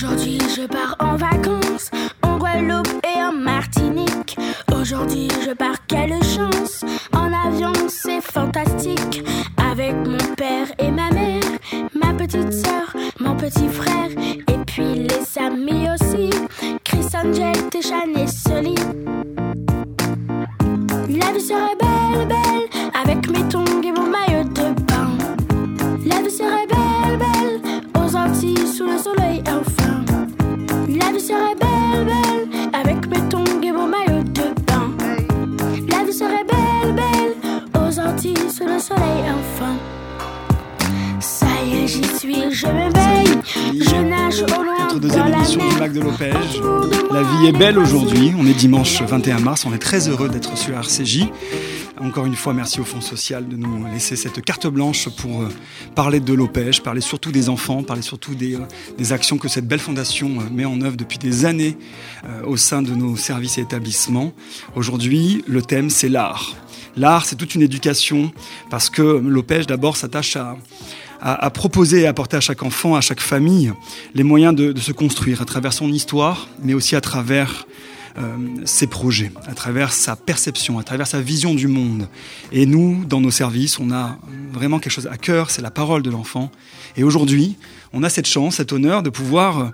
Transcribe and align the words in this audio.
Aujourd'hui, 0.00 0.38
je 0.56 0.64
pars 0.64 0.94
en 1.00 1.16
vacances 1.16 1.90
en 2.22 2.38
Guadeloupe 2.38 3.04
et 3.04 3.20
en 3.20 3.32
Martinique. 3.32 4.38
Aujourd'hui, 4.72 5.26
je 5.44 5.50
pars, 5.50 5.84
quelle 5.88 6.14
chance! 6.22 6.84
En 7.12 7.32
avion, 7.32 7.72
c'est 7.88 8.20
fantastique. 8.20 9.24
Avec 9.56 9.94
mon 9.94 10.34
père 10.36 10.68
et 10.78 10.92
ma 10.92 11.10
mère, 11.10 11.42
ma 12.00 12.14
petite 12.14 12.52
soeur, 12.52 12.94
mon 13.18 13.34
petit 13.36 13.66
frère, 13.66 14.10
et 14.46 14.64
puis 14.68 14.94
les 14.94 15.42
amis 15.42 15.88
aussi. 15.92 16.30
Chris 16.84 17.06
Angel, 17.12 17.68
Téchan 17.68 18.14
et 18.14 18.28
Sully. 18.28 18.76
Je 42.58 42.66
m'éveille, 42.66 43.40
je 43.80 44.02
nage 44.02 44.42
au 44.42 44.62
loin 44.62 44.78
Notre 44.80 44.98
deuxième 44.98 45.28
la 45.28 45.36
émission 45.36 45.60
du 45.60 45.66
mer. 45.66 45.78
Lac 45.78 45.92
de 45.92 46.00
Lopège. 46.00 46.60
La 47.12 47.22
vie 47.22 47.46
est 47.46 47.52
belle 47.52 47.78
aujourd'hui. 47.78 48.32
On 48.36 48.46
est 48.46 48.54
dimanche 48.54 49.00
21 49.02 49.38
mars. 49.38 49.64
On 49.64 49.72
est 49.72 49.78
très 49.78 50.08
heureux 50.08 50.28
d'être 50.28 50.56
sur 50.56 50.74
RCJ. 50.76 51.26
Encore 52.00 52.26
une 52.26 52.34
fois, 52.34 52.54
merci 52.54 52.80
au 52.80 52.84
Fonds 52.84 53.00
social 53.00 53.48
de 53.48 53.56
nous 53.56 53.86
laisser 53.86 54.16
cette 54.16 54.40
carte 54.42 54.66
blanche 54.66 55.08
pour 55.08 55.42
euh, 55.42 55.48
parler 55.94 56.20
de 56.20 56.32
Lopège, 56.32 56.82
parler 56.82 57.00
surtout 57.00 57.32
des 57.32 57.48
enfants, 57.48 57.82
parler 57.82 58.02
surtout 58.02 58.34
des, 58.34 58.54
euh, 58.54 58.60
des 58.96 59.12
actions 59.12 59.36
que 59.36 59.48
cette 59.48 59.66
belle 59.66 59.80
fondation 59.80 60.28
euh, 60.40 60.44
met 60.52 60.64
en 60.64 60.80
œuvre 60.80 60.96
depuis 60.96 61.18
des 61.18 61.44
années 61.44 61.76
au 62.44 62.56
sein 62.56 62.82
de 62.82 62.94
nos 62.94 63.16
services 63.16 63.58
et 63.58 63.62
établissements. 63.62 64.32
Aujourd'hui, 64.74 65.44
le 65.46 65.62
thème, 65.62 65.90
c'est 65.90 66.08
l'art. 66.08 66.56
L'art, 66.96 67.24
c'est 67.24 67.36
toute 67.36 67.54
une 67.54 67.62
éducation 67.62 68.32
parce 68.70 68.90
que 68.90 69.02
Lopège, 69.02 69.66
d'abord, 69.66 69.96
s'attache 69.96 70.36
à, 70.36 70.56
à, 71.20 71.50
proposer 71.50 72.02
et 72.02 72.06
apporter 72.06 72.36
à 72.36 72.40
chaque 72.40 72.62
enfant, 72.62 72.94
à 72.94 73.00
chaque 73.00 73.20
famille, 73.20 73.72
les 74.14 74.22
moyens 74.22 74.54
de, 74.54 74.72
de 74.72 74.80
se 74.80 74.92
construire 74.92 75.42
à 75.42 75.44
travers 75.44 75.72
son 75.72 75.92
histoire, 75.92 76.48
mais 76.62 76.74
aussi 76.74 76.96
à 76.96 77.00
travers 77.00 77.66
euh, 78.18 78.36
ses 78.64 78.88
projets, 78.88 79.30
à 79.46 79.54
travers 79.54 79.92
sa 79.92 80.16
perception, 80.16 80.78
à 80.78 80.82
travers 80.82 81.06
sa 81.06 81.20
vision 81.20 81.54
du 81.54 81.68
monde. 81.68 82.08
Et 82.50 82.66
nous, 82.66 83.04
dans 83.04 83.20
nos 83.20 83.30
services, 83.30 83.78
on 83.78 83.92
a 83.92 84.18
vraiment 84.52 84.80
quelque 84.80 84.92
chose 84.92 85.06
à 85.06 85.16
cœur, 85.16 85.50
c'est 85.50 85.62
la 85.62 85.70
parole 85.70 86.02
de 86.02 86.10
l'enfant. 86.10 86.50
Et 86.96 87.04
aujourd'hui, 87.04 87.56
on 87.92 88.02
a 88.02 88.10
cette 88.10 88.26
chance, 88.26 88.56
cet 88.56 88.72
honneur 88.72 89.02
de 89.02 89.10
pouvoir 89.10 89.58
euh, 89.58 89.68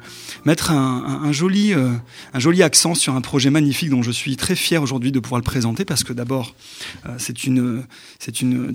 mettre 0.44 0.72
euh, 0.72 0.74
un 0.74 1.32
joli 1.32 2.62
accent 2.62 2.94
sur 2.94 3.14
un 3.14 3.20
projet 3.20 3.50
magnifique 3.50 3.90
dont 3.90 4.02
je 4.02 4.10
suis 4.10 4.36
très 4.36 4.54
fier 4.54 4.82
aujourd'hui 4.82 5.12
de 5.12 5.20
pouvoir 5.20 5.40
le 5.40 5.44
présenter 5.44 5.84
parce 5.84 6.04
que 6.04 6.12
d'abord, 6.12 6.54
euh, 7.06 7.10
c'est 7.18 7.44
une, 7.44 7.84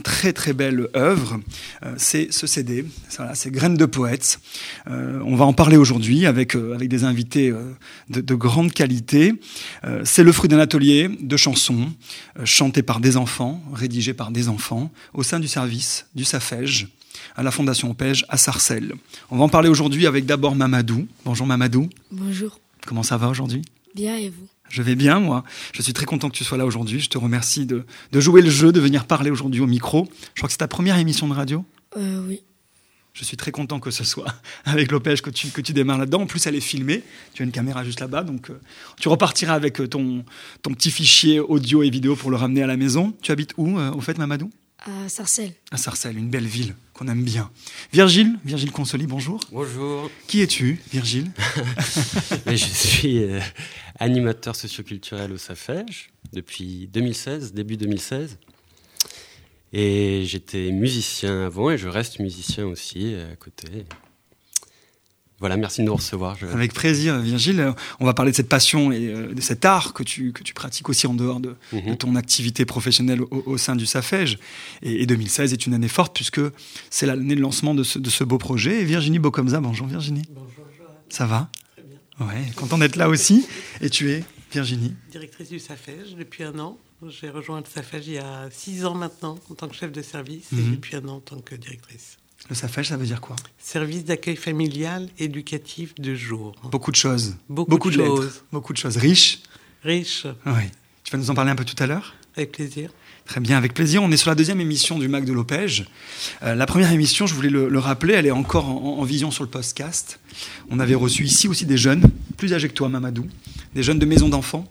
très 0.04 0.34
très 0.34 0.54
belle 0.54 0.88
œuvre. 0.96 1.40
C'est 1.98 2.32
ce 2.32 2.48
CD, 2.48 2.86
c'est 3.34 3.52
Graines 3.52 3.78
de 3.78 3.86
poètes. 3.86 4.40
On 4.88 5.36
va 5.36 5.46
en 5.46 5.54
parler 5.54 5.78
aujourd'hui 5.78 6.26
avec, 6.26 6.56
des 6.56 7.04
invités 7.04 7.54
de, 8.10 8.22
de 8.22 8.36
grande 8.36 8.74
qualité. 8.74 9.34
C'est 10.04 10.24
le 10.24 10.32
fruit 10.32 10.50
d'un 10.50 10.60
atelier 10.60 11.10
de 11.20 11.38
chansons 11.38 11.92
chantées 12.44 12.84
par 12.84 13.00
des 13.00 13.18
enfants, 13.18 13.62
rédigées 13.74 14.14
par 14.14 14.32
des 14.32 14.50
enfants, 14.50 14.92
au 15.14 15.24
sein 15.24 15.40
du 15.40 15.48
service 15.48 16.06
du 16.16 16.26
SAFEJ 16.26 16.88
à 17.36 17.44
la 17.44 17.52
Fondation 17.52 17.90
Opège 17.92 18.26
à 18.30 18.38
Sarcelles. 18.38 18.94
On 19.32 19.38
va 19.38 19.44
en 19.44 19.50
parler 19.50 19.70
aujourd'hui 19.70 20.08
avec 20.08 20.26
d'abord 20.26 20.56
Mamadou. 20.56 21.08
Bonjour 21.26 21.48
Mamadou, 21.48 21.90
Bonjour. 22.12 22.60
comment 22.86 23.04
ça 23.04 23.18
va 23.18 23.28
aujourd'hui? 23.30 23.62
Bien 23.96 24.18
et 24.18 24.30
vous? 24.30 24.48
Je 24.70 24.82
vais 24.84 24.96
bien, 24.96 25.20
moi. 25.20 25.44
Je 25.74 25.82
suis 25.82 25.94
très 25.94 26.06
content 26.06 26.30
que 26.30 26.36
tu 26.36 26.44
sois 26.44 26.58
là 26.58 26.66
aujourd'hui. 26.66 27.00
Je 27.00 27.10
te 27.10 27.18
remercie 27.18 27.66
de, 27.66 27.86
de 28.12 28.20
jouer 28.20 28.42
le 28.44 28.50
jeu, 28.52 28.72
de 28.72 28.80
venir 28.80 29.06
parler 29.06 29.32
aujourd'hui 29.32 29.62
au 29.62 29.68
micro. 29.68 30.08
Je 30.36 30.42
crois 30.42 30.48
que 30.48 30.52
c'est 30.52 30.60
ta 30.60 30.68
première 30.68 30.98
émission 31.00 31.28
de 31.28 31.34
radio? 31.34 31.66
euh, 31.98 32.24
Oui. 32.28 32.42
Je 33.14 33.24
suis 33.26 33.36
très 33.36 33.52
content 33.52 33.80
que 33.80 33.90
ce 33.90 34.04
soit 34.04 34.32
avec 34.66 34.92
Lopège 34.92 35.22
que 35.24 35.32
tu, 35.32 35.48
que 35.48 35.60
tu 35.62 35.74
démarres 35.74 35.98
là-dedans. 35.98 36.22
En 36.22 36.26
plus, 36.28 36.46
elle 36.46 36.54
est 36.56 36.60
filmée. 36.62 37.02
Tu 37.34 37.42
as 37.42 37.46
une 37.46 37.52
caméra 37.52 37.84
juste 37.84 38.00
là-bas. 38.00 38.24
Donc, 38.24 38.52
euh, 38.52 38.62
tu 39.00 39.08
repartiras 39.10 39.56
avec 39.56 39.82
euh, 39.82 39.88
ton, 39.88 40.24
ton 40.62 40.72
petit 40.74 40.92
fichier 40.92 41.40
audio 41.40 41.82
et 41.82 41.90
vidéo 41.90 42.16
pour 42.16 42.30
le 42.30 42.38
ramener 42.38 42.62
à 42.62 42.68
la 42.68 42.78
maison. 42.78 43.14
Tu 43.24 43.32
habites 43.32 43.54
où, 43.58 43.78
euh, 43.80 43.92
au 43.92 44.02
fait, 44.02 44.20
Mamadou? 44.20 44.52
À 44.86 45.10
Sarcelles. 45.10 45.54
À 45.72 45.78
Sarcelles, 45.78 46.18
une 46.18 46.30
belle 46.30 46.46
ville 46.46 46.76
qu'on 47.00 47.08
aime 47.08 47.24
bien. 47.24 47.50
Virgile, 47.94 48.38
Virgile 48.44 48.74
Consoli, 48.74 49.08
bonjour. 49.08 49.40
Bonjour, 49.54 50.12
Qui 50.28 50.42
es-tu, 50.42 50.82
Virgile? 50.92 51.32
Je 52.46 52.56
suis 52.56 53.24
euh, 53.24 53.40
animateur 54.00 54.54
socioculturel 54.54 55.32
au 55.32 55.38
SAFEJ 55.38 56.10
depuis 56.34 56.90
2016, 56.92 57.54
début 57.54 57.78
2016. 57.78 58.38
Et 59.72 60.24
j'étais 60.26 60.72
musicien 60.72 61.46
avant 61.46 61.72
et 61.72 61.78
je 61.78 61.88
reste 61.88 62.20
musicien 62.20 62.66
aussi 62.66 63.14
euh, 63.14 63.32
à 63.32 63.36
côté. 63.38 63.86
Voilà, 65.40 65.56
merci 65.58 65.82
de 65.82 65.86
nous 65.88 65.96
recevoir. 65.96 66.36
Je- 66.38 66.48
Avec 66.48 66.74
plaisir, 66.74 67.18
Virgile. 67.20 67.74
On 68.02 68.06
va 68.06 68.14
parler 68.14 68.32
de 68.32 68.36
cette 68.36 68.50
passion 68.50 68.92
et 68.92 69.08
euh, 69.08 69.34
de 69.34 69.40
cet 69.42 69.64
art 69.64 69.94
que 69.94 70.04
tu, 70.04 70.34
que 70.34 70.44
tu 70.44 70.54
pratiques 70.54 70.90
aussi 70.90 71.08
en 71.08 71.14
dehors 71.14 71.40
de, 71.40 71.56
de 71.72 71.78
Mhm. 71.80 71.98
ton 71.98 72.16
activité 72.16 72.66
professionnelle 72.66 73.22
au, 73.22 73.44
au 73.46 73.58
sein 73.58 73.76
du 73.78 73.86
SAFEJ. 73.86 74.38
Et, 74.82 75.02
et 75.04 75.06
2016 75.06 75.54
est 75.54 75.66
une 75.66 75.74
année 75.74 75.88
forte 75.88 76.14
puisque 76.16 76.42
c'est 76.90 77.06
l'année 77.06 77.36
de 77.36 77.42
lancement 77.42 77.74
de 77.74 77.84
ce, 77.84 78.00
de 78.00 78.10
ce 78.10 78.24
beau 78.26 78.38
projet. 78.38 78.82
Et 78.82 78.86
Virginie 78.86 79.20
Bocomza, 79.20 79.62
bonjour 79.62 79.88
Virginie. 79.88 80.24
Bonjour 80.32 80.66
Joël, 80.78 80.90
Ça 81.10 81.26
va 81.26 81.50
très 81.74 81.84
bien. 81.84 82.28
Ouais, 82.28 82.52
content 82.58 82.78
d'être 82.78 82.98
là 82.98 83.08
aussi. 83.08 83.48
Et 83.80 83.90
tu 83.90 84.12
es 84.12 84.24
Virginie 84.52 84.94
Directrice 85.12 85.48
du 85.50 85.60
SAFEJ 85.60 86.16
depuis 86.18 86.44
un 86.44 86.58
an. 86.60 86.78
J'ai 87.08 87.30
rejoint 87.30 87.60
le 87.62 87.66
SAFEJ 87.66 88.08
il 88.08 88.14
y 88.16 88.18
a 88.18 88.50
six 88.52 88.84
ans 88.84 88.94
maintenant 88.96 89.40
en 89.50 89.54
tant 89.56 89.70
que 89.70 89.76
chef 89.76 89.94
de 89.94 90.02
service 90.02 90.52
Mhm. 90.52 90.60
et 90.60 90.76
depuis 90.76 90.96
un 90.98 91.08
an 91.08 91.16
en 91.16 91.20
tant 91.22 91.40
que 91.40 91.56
directrice. 91.56 92.18
Le 92.48 92.56
SAFEJ, 92.56 92.88
ça 92.90 92.98
veut 92.98 93.06
dire 93.06 93.22
quoi? 93.22 93.36
Service 93.58 94.06
d'accueil 94.06 94.36
familial 94.36 95.10
éducatif 95.20 95.94
de 95.96 96.16
jour. 96.16 96.56
Beaucoup 96.64 96.92
de 96.92 96.96
choses. 96.96 97.36
Beaucoup 97.50 97.90
de 97.92 97.96
choses. 97.96 98.44
Beaucoup 98.52 98.74
de 98.74 98.78
choses. 98.78 98.98
Riches. 98.98 99.42
Riche, 99.84 100.26
Oui. 100.46 100.64
Tu 101.04 101.12
vas 101.12 101.18
nous 101.18 101.30
en 101.30 101.34
parler 101.36 101.52
un 101.52 101.56
peu 101.56 101.66
tout 101.66 101.82
à 101.82 101.88
l'heure? 101.88 102.14
Avec 102.36 102.52
plaisir. 102.52 102.92
Très 103.30 103.42
bien, 103.42 103.58
avec 103.58 103.76
plaisir. 103.76 104.02
On 104.02 104.12
est 104.12 104.18
sur 104.18 104.32
la 104.32 104.36
deuxième 104.36 104.60
émission 104.60 104.98
du 104.98 105.08
Mac 105.08 105.24
de 105.24 105.34
Lopège. 105.34 105.86
Euh, 106.42 106.56
la 106.56 106.66
première 106.66 106.92
émission, 106.92 107.28
je 107.28 107.36
voulais 107.36 107.52
le, 107.52 107.70
le 107.70 107.78
rappeler, 107.78 108.16
elle 108.16 108.26
est 108.26 108.32
encore 108.32 108.68
en, 108.68 109.04
vision 109.04 109.30
sur 109.30 109.44
le 109.44 109.52
podcast. 109.52 110.20
On 110.72 110.80
avait 110.80 110.96
reçu 110.96 111.26
ici 111.26 111.48
aussi 111.48 111.68
des 111.68 111.78
jeunes, 111.78 112.02
plus 112.38 112.54
âgés 112.54 112.68
que 112.68 112.74
toi, 112.74 112.90
Mamadou, 112.90 113.28
des 113.76 113.84
jeunes 113.84 114.00
de 114.00 114.06
maison 114.06 114.30
d'enfants, 114.30 114.68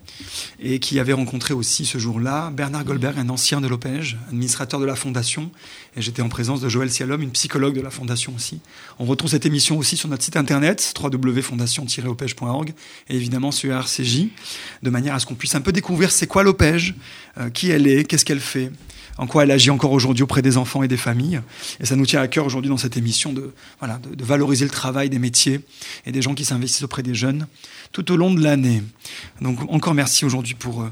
et 0.61 0.79
qui 0.79 0.99
avaient 0.99 1.13
rencontré 1.13 1.53
aussi 1.53 1.85
ce 1.85 1.97
jour-là 1.97 2.51
Bernard 2.51 2.83
Goldberg, 2.83 3.17
un 3.17 3.29
ancien 3.29 3.61
de 3.61 3.67
Lopège, 3.67 4.17
administrateur 4.27 4.79
de 4.79 4.85
la 4.85 4.95
fondation, 4.95 5.51
et 5.95 6.01
j'étais 6.01 6.21
en 6.21 6.27
présence 6.29 6.59
de 6.59 6.67
Joël 6.67 6.91
Sialom, 6.91 7.21
une 7.21 7.31
psychologue 7.31 7.75
de 7.75 7.81
la 7.81 7.91
fondation 7.91 8.33
aussi. 8.35 8.59
On 8.99 9.05
retrouve 9.05 9.31
cette 9.31 9.45
émission 9.45 9.77
aussi 9.77 9.95
sur 9.95 10.09
notre 10.09 10.23
site 10.23 10.35
internet, 10.35 10.93
www.fondation-opège.org, 11.01 12.73
et 13.09 13.15
évidemment 13.15 13.51
sur 13.51 13.73
RCJ, 13.73 14.27
de 14.83 14.89
manière 14.89 15.15
à 15.15 15.19
ce 15.19 15.25
qu'on 15.25 15.35
puisse 15.35 15.55
un 15.55 15.61
peu 15.61 15.71
découvrir 15.71 16.11
c'est 16.11 16.27
quoi 16.27 16.43
l'Opège, 16.43 16.95
euh, 17.37 17.49
qui 17.49 17.69
elle 17.69 17.87
est, 17.87 18.03
qu'est-ce 18.03 18.25
qu'elle 18.25 18.39
fait, 18.39 18.48
en 19.17 19.27
quoi 19.27 19.43
elle 19.43 19.51
agit 19.51 19.69
encore 19.69 19.91
aujourd'hui 19.91 20.23
auprès 20.23 20.41
des 20.41 20.55
enfants 20.57 20.81
et 20.81 20.87
des 20.87 20.97
familles. 20.97 21.41
Et 21.81 21.85
ça 21.85 21.95
nous 21.97 22.05
tient 22.05 22.21
à 22.21 22.27
cœur 22.27 22.45
aujourd'hui 22.45 22.69
dans 22.69 22.77
cette 22.77 22.95
émission 22.95 23.33
de, 23.33 23.53
voilà, 23.79 23.97
de, 23.97 24.15
de 24.15 24.23
valoriser 24.23 24.63
le 24.65 24.71
travail 24.71 25.09
des 25.09 25.19
métiers 25.19 25.59
et 26.05 26.11
des 26.11 26.21
gens 26.21 26.33
qui 26.35 26.45
s'investissent 26.45 26.83
auprès 26.83 27.03
des 27.03 27.15
jeunes 27.15 27.47
tout 27.91 28.11
au 28.11 28.15
long 28.17 28.33
de 28.33 28.41
l'année. 28.41 28.81
Donc 29.41 29.59
encore 29.71 29.93
merci 29.93 30.23
aujourd'hui 30.23 30.53
pour 30.53 30.83
euh, 30.83 30.89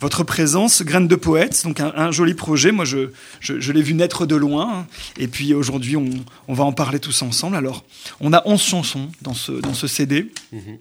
votre 0.00 0.22
présence. 0.24 0.82
Graines 0.82 1.08
de 1.08 1.16
poète, 1.16 1.62
donc 1.64 1.80
un, 1.80 1.92
un 1.94 2.10
joli 2.10 2.32
projet. 2.34 2.72
Moi, 2.72 2.84
je, 2.86 3.10
je, 3.40 3.60
je 3.60 3.72
l'ai 3.72 3.82
vu 3.82 3.92
naître 3.94 4.24
de 4.26 4.36
loin. 4.36 4.78
hein. 4.80 4.86
Et 5.18 5.28
puis 5.28 5.52
aujourd'hui, 5.52 5.96
on, 5.96 6.08
on 6.46 6.54
va 6.54 6.64
en 6.64 6.72
parler 6.72 7.00
tous 7.00 7.20
ensemble. 7.22 7.56
Alors, 7.56 7.84
on 8.20 8.32
a 8.32 8.42
11 8.46 8.62
chansons 8.62 9.10
dans 9.22 9.34
ce, 9.34 9.52
dans 9.52 9.74
ce 9.74 9.86
CD. 9.88 10.32
Mhm. 10.52 10.78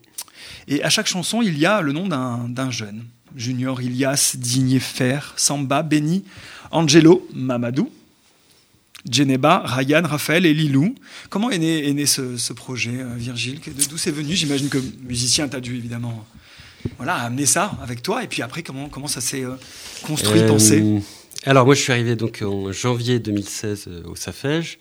Et 0.70 0.84
à 0.84 0.90
chaque 0.90 1.08
chanson, 1.08 1.42
il 1.42 1.58
y 1.58 1.66
a 1.66 1.82
le 1.82 1.92
nom 1.92 2.08
d'un 2.08 2.72
jeune. 2.72 3.06
Junior, 3.38 3.82
Ilias, 3.82 4.36
Digné, 4.38 4.80
Fer, 4.80 5.34
Samba, 5.38 5.84
Benny, 5.84 6.24
Angelo, 6.72 7.28
Mamadou, 7.34 7.92
Geneba, 9.10 9.64
Ryan, 9.66 10.02
Raphaël 10.06 10.46
et 10.46 10.54
Lilou. 10.54 10.96
Comment 11.30 11.50
est 11.50 11.60
né, 11.60 11.88
est 11.88 11.94
né 11.94 12.06
ce, 12.06 12.36
ce 12.38 12.52
projet, 12.54 13.00
euh, 13.00 13.16
Virgile? 13.16 13.60
D'où 13.90 13.98
c'est 13.98 14.12
venu? 14.12 14.34
J'imagine 14.34 14.70
que 14.70 14.80
musicien, 15.04 15.48
tu 15.48 15.56
as 15.56 15.62
dû 15.62 15.76
évidemment 15.78 16.26
voilà, 16.98 17.16
amener 17.16 17.46
ça 17.46 17.78
avec 17.82 18.02
toi. 18.02 18.24
Et 18.24 18.28
puis 18.28 18.42
après, 18.42 18.64
comment, 18.64 18.90
comment 18.90 19.08
ça 19.08 19.22
s'est 19.22 19.44
euh, 19.44 19.56
construit, 20.04 20.42
Euh, 20.42 20.48
pensé? 20.48 20.84
Alors 21.46 21.66
moi 21.66 21.76
je 21.76 21.82
suis 21.82 21.92
arrivé 21.92 22.16
donc 22.16 22.44
en 22.46 22.72
janvier 22.72 23.20
2016 23.20 23.86
euh, 23.88 24.04
au 24.06 24.16
SAFEJ 24.16 24.80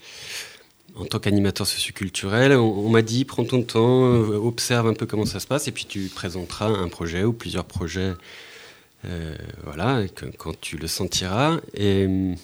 en 0.96 1.04
tant 1.04 1.18
qu'animateur 1.18 1.66
socioculturel. 1.66 2.52
On, 2.52 2.86
on 2.86 2.88
m'a 2.88 3.02
dit 3.02 3.24
prends 3.24 3.44
ton 3.44 3.62
temps, 3.62 4.02
observe 4.12 4.88
un 4.88 4.94
peu 4.94 5.06
comment 5.06 5.26
ça 5.26 5.38
se 5.38 5.46
passe 5.46 5.68
et 5.68 5.72
puis 5.72 5.84
tu 5.84 6.08
présenteras 6.12 6.68
un 6.68 6.88
projet 6.88 7.24
ou 7.24 7.32
plusieurs 7.32 7.66
projets. 7.66 8.14
Euh, 9.06 9.36
voilà, 9.64 10.06
que- 10.08 10.26
quand 10.26 10.58
tu 10.60 10.76
le 10.76 10.86
sentiras. 10.88 11.58
Et 11.74 12.06
euh, 12.08 12.34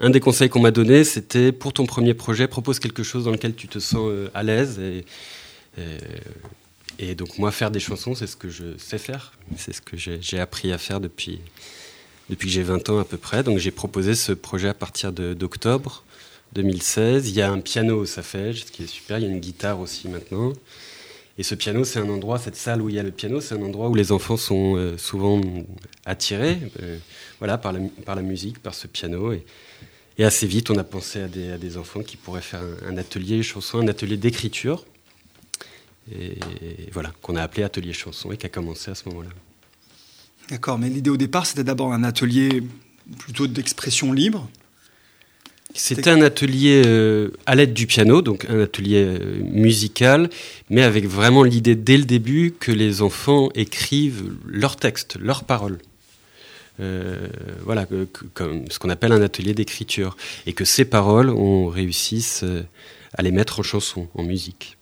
un 0.00 0.10
des 0.10 0.20
conseils 0.20 0.48
qu'on 0.48 0.60
m'a 0.60 0.70
donné, 0.70 1.04
c'était 1.04 1.52
pour 1.52 1.72
ton 1.72 1.86
premier 1.86 2.14
projet, 2.14 2.46
propose 2.48 2.78
quelque 2.78 3.02
chose 3.02 3.24
dans 3.24 3.32
lequel 3.32 3.54
tu 3.54 3.68
te 3.68 3.78
sens 3.78 4.00
euh, 4.10 4.30
à 4.34 4.42
l'aise 4.42 4.78
et 4.78 5.04
et 6.98 7.14
donc 7.14 7.38
moi, 7.38 7.52
faire 7.52 7.70
des 7.70 7.78
chansons, 7.78 8.16
c'est 8.16 8.26
ce 8.26 8.36
que 8.36 8.48
je 8.48 8.76
sais 8.78 8.98
faire. 8.98 9.32
C'est 9.56 9.72
ce 9.72 9.80
que 9.80 9.96
j'ai 9.96 10.40
appris 10.40 10.72
à 10.72 10.78
faire 10.78 10.98
depuis, 10.98 11.38
depuis 12.28 12.48
que 12.48 12.52
j'ai 12.54 12.64
20 12.64 12.88
ans 12.90 12.98
à 12.98 13.04
peu 13.04 13.16
près. 13.16 13.44
Donc 13.44 13.58
j'ai 13.58 13.70
proposé 13.70 14.16
ce 14.16 14.32
projet 14.32 14.68
à 14.68 14.74
partir 14.74 15.12
d'octobre 15.12 16.02
2016. 16.54 17.28
Il 17.28 17.34
y 17.36 17.42
a 17.42 17.52
un 17.52 17.60
piano 17.60 18.00
au 18.00 18.06
Safège, 18.06 18.64
ce 18.64 18.72
qui 18.72 18.82
est 18.82 18.86
super. 18.88 19.18
Il 19.18 19.24
y 19.24 19.26
a 19.28 19.30
une 19.30 19.38
guitare 19.38 19.78
aussi 19.78 20.08
maintenant. 20.08 20.52
Et 21.38 21.44
ce 21.44 21.54
piano, 21.54 21.84
c'est 21.84 22.00
un 22.00 22.08
endroit, 22.08 22.38
cette 22.38 22.56
salle 22.56 22.82
où 22.82 22.88
il 22.88 22.96
y 22.96 22.98
a 22.98 23.02
le 23.04 23.12
piano, 23.12 23.40
c'est 23.40 23.54
un 23.54 23.62
endroit 23.62 23.88
où 23.88 23.94
les 23.94 24.10
enfants 24.10 24.36
sont 24.36 24.74
euh, 24.76 24.98
souvent 24.98 25.40
attirés 26.04 26.58
euh, 26.82 26.98
voilà, 27.38 27.58
par, 27.58 27.72
la, 27.72 28.22
musique, 28.22 28.58
par 28.58 28.74
ce 28.74 28.88
piano. 28.88 29.32
Et, 29.32 29.44
assez 30.24 30.48
vite, 30.48 30.68
on 30.70 30.76
a 30.76 30.84
pensé 30.84 31.20
à 31.20 31.28
des, 31.28 31.76
enfants 31.76 32.02
qui 32.02 32.16
pourraient 32.16 32.42
faire 32.42 32.60
un, 32.82 32.94
un 32.94 32.96
atelier 32.98 33.44
chanson, 33.44 33.78
un 33.78 33.86
atelier 33.86 34.16
d'écriture. 34.16 34.84
Et 36.10 36.38
voilà, 36.92 37.12
qu'on 37.22 37.36
a 37.36 37.42
appelé 37.42 37.62
atelier 37.62 37.92
chanson 37.92 38.32
et 38.32 38.36
qui 38.36 38.46
a 38.46 38.48
commencé 38.48 38.90
à 38.90 38.96
ce 38.96 39.08
moment-là. 39.08 39.30
D'accord, 40.50 40.78
mais 40.78 40.88
l'idée 40.88 41.10
au 41.10 41.16
départ, 41.16 41.46
c'était 41.46 41.64
d'abord 41.64 41.92
un 41.92 42.02
atelier 42.02 42.64
plutôt 43.18 43.46
d'expression 43.46 44.12
libre. 44.12 44.48
C'était 45.80 46.10
un 46.10 46.20
atelier 46.22 46.82
euh, 46.84 47.30
à 47.46 47.54
l'aide 47.54 47.72
du 47.72 47.86
piano, 47.86 48.20
donc 48.20 48.46
un 48.48 48.60
atelier 48.60 49.04
euh, 49.04 49.40
musical, 49.44 50.28
mais 50.70 50.82
avec 50.82 51.06
vraiment 51.06 51.44
l'idée 51.44 51.76
dès 51.76 51.96
le 51.96 52.04
début 52.04 52.52
que 52.58 52.72
les 52.72 53.00
enfants 53.00 53.48
écrivent 53.54 54.32
leurs 54.44 54.76
textes, 54.76 55.16
leurs 55.20 55.44
paroles. 55.44 55.78
Euh, 56.80 57.28
voilà, 57.64 57.86
que, 57.86 58.04
que, 58.04 58.24
comme 58.34 58.64
ce 58.70 58.78
qu'on 58.78 58.90
appelle 58.90 59.12
un 59.12 59.22
atelier 59.22 59.54
d'écriture, 59.54 60.16
et 60.46 60.52
que 60.52 60.64
ces 60.64 60.84
paroles, 60.84 61.30
on 61.30 61.66
réussisse 61.66 62.44
à 63.14 63.22
les 63.22 63.30
mettre 63.30 63.60
en 63.60 63.62
chanson, 63.62 64.08
en 64.14 64.22
musique. 64.24 64.76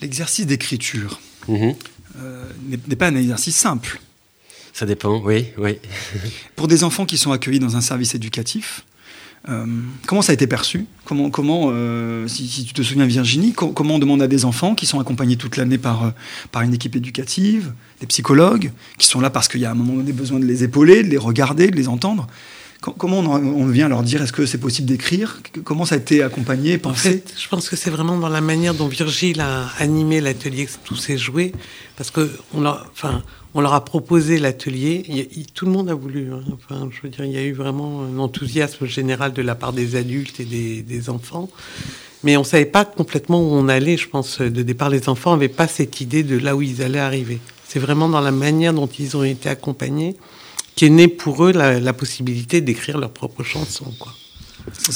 L'exercice 0.00 0.46
d'écriture 0.46 1.20
Mhm. 1.48 1.74
euh, 2.18 2.44
n'est 2.88 2.96
pas 2.96 3.08
un 3.08 3.16
exercice 3.16 3.56
simple. 3.56 4.00
Ça 4.72 4.84
dépend, 4.84 5.20
oui, 5.22 5.46
oui. 5.58 5.78
Pour 6.56 6.68
des 6.68 6.84
enfants 6.84 7.06
qui 7.06 7.16
sont 7.18 7.32
accueillis 7.32 7.60
dans 7.60 7.76
un 7.76 7.80
service 7.80 8.14
éducatif, 8.14 8.84
comment 10.06 10.22
ça 10.22 10.32
a 10.32 10.34
été 10.34 10.46
perçu? 10.46 10.86
Comment, 11.04 11.30
comment 11.30 11.68
euh, 11.70 12.26
si, 12.26 12.64
tu 12.64 12.74
te 12.74 12.82
souviens 12.82 13.06
Virginie, 13.06 13.52
co- 13.52 13.68
comment 13.68 13.94
on 13.94 13.98
demande 13.98 14.20
à 14.22 14.26
des 14.26 14.44
enfants 14.44 14.74
qui 14.74 14.86
sont 14.86 14.98
accompagnés 14.98 15.36
toute 15.36 15.56
l'année 15.56 15.78
par, 15.78 16.04
euh, 16.04 16.10
par 16.50 16.62
une 16.62 16.74
équipe 16.74 16.96
éducative, 16.96 17.72
des 18.00 18.06
psychologues, 18.06 18.72
qui 18.98 19.06
sont 19.06 19.20
là 19.20 19.30
parce 19.30 19.46
qu'il 19.48 19.60
y 19.60 19.64
a 19.64 19.68
à 19.68 19.72
un 19.72 19.76
moment 19.76 19.94
donné 19.94 20.12
besoin 20.12 20.40
de 20.40 20.44
les 20.46 20.64
épauler, 20.64 21.02
de 21.04 21.08
les 21.08 21.16
regarder, 21.18 21.70
de 21.70 21.76
les 21.76 21.88
entendre? 21.88 22.26
Comment 22.80 23.18
on, 23.20 23.26
en- 23.26 23.66
vient 23.66 23.88
leur 23.88 24.02
dire 24.02 24.22
est-ce 24.22 24.32
que 24.32 24.46
c'est 24.46 24.58
possible 24.58 24.86
d'écrire? 24.88 25.40
Comment 25.64 25.84
ça 25.84 25.94
a 25.96 25.98
été 25.98 26.22
accompagné, 26.22 26.76
En 26.76 26.78
pensé? 26.90 27.10
fait, 27.12 27.34
je 27.36 27.48
pense 27.48 27.68
que 27.68 27.74
c'est 27.76 27.90
vraiment 27.90 28.16
dans 28.18 28.28
la 28.28 28.40
manière 28.40 28.74
dont 28.74 28.86
Virgile 28.86 29.40
a 29.40 29.68
animé 29.78 30.20
l'atelier 30.20 30.66
que 30.66 30.72
tout 30.84 30.94
s'est 30.96 31.18
joué, 31.18 31.52
parce 31.96 32.10
que 32.10 32.30
on 32.54 32.60
leur, 32.60 32.86
enfin, 32.92 33.22
on 33.54 33.60
leur 33.60 33.72
a 33.74 33.84
proposé 33.84 34.38
l'atelier. 34.38 35.04
il 35.08 35.26
il- 35.36 35.46
Tout 35.46 35.64
le 35.66 35.72
monde 35.72 35.88
a 35.88 35.94
voulu. 35.94 36.30
hein. 36.32 36.42
Enfin, 36.52 36.88
je 36.92 37.00
veux 37.02 37.08
dire, 37.08 37.24
il 37.24 37.32
y 37.32 37.38
a 37.38 37.42
eu 37.42 37.52
vraiment 37.54 38.02
un 38.04 38.18
enthousiasme 38.18 38.86
général 38.86 39.32
de 39.32 39.42
la 39.42 39.54
part 39.54 39.72
des 39.72 39.96
adultes 39.96 40.38
et 40.40 40.44
des, 40.44 40.82
des 40.82 41.08
enfants. 41.10 41.48
Mais 42.24 42.36
on 42.36 42.44
savait 42.44 42.66
pas 42.66 42.84
complètement 42.84 43.40
où 43.40 43.52
on 43.54 43.68
allait. 43.68 43.96
Je 43.96 44.08
pense 44.08 44.40
de 44.40 44.62
départ, 44.62 44.90
les 44.90 45.08
enfants 45.08 45.32
n'avaient 45.32 45.48
pas 45.48 45.66
cette 45.68 46.00
idée 46.00 46.22
de 46.22 46.36
là 46.38 46.54
où 46.56 46.62
ils 46.62 46.82
allaient 46.82 46.98
arriver. 46.98 47.38
C'est 47.66 47.78
vraiment 47.78 48.08
dans 48.08 48.20
la 48.20 48.30
manière 48.32 48.72
dont 48.74 48.86
ils 48.86 49.16
ont 49.16 49.24
été 49.24 49.48
accompagnés 49.48 50.16
qu'est 50.76 50.90
née 50.90 51.08
pour 51.08 51.44
eux 51.44 51.52
la, 51.52 51.80
la 51.80 51.92
possibilité 51.92 52.60
d'écrire 52.60 52.98
leurs 52.98 53.10
propres 53.12 53.42
chansons. 53.42 53.92
Quoi. 53.98 54.12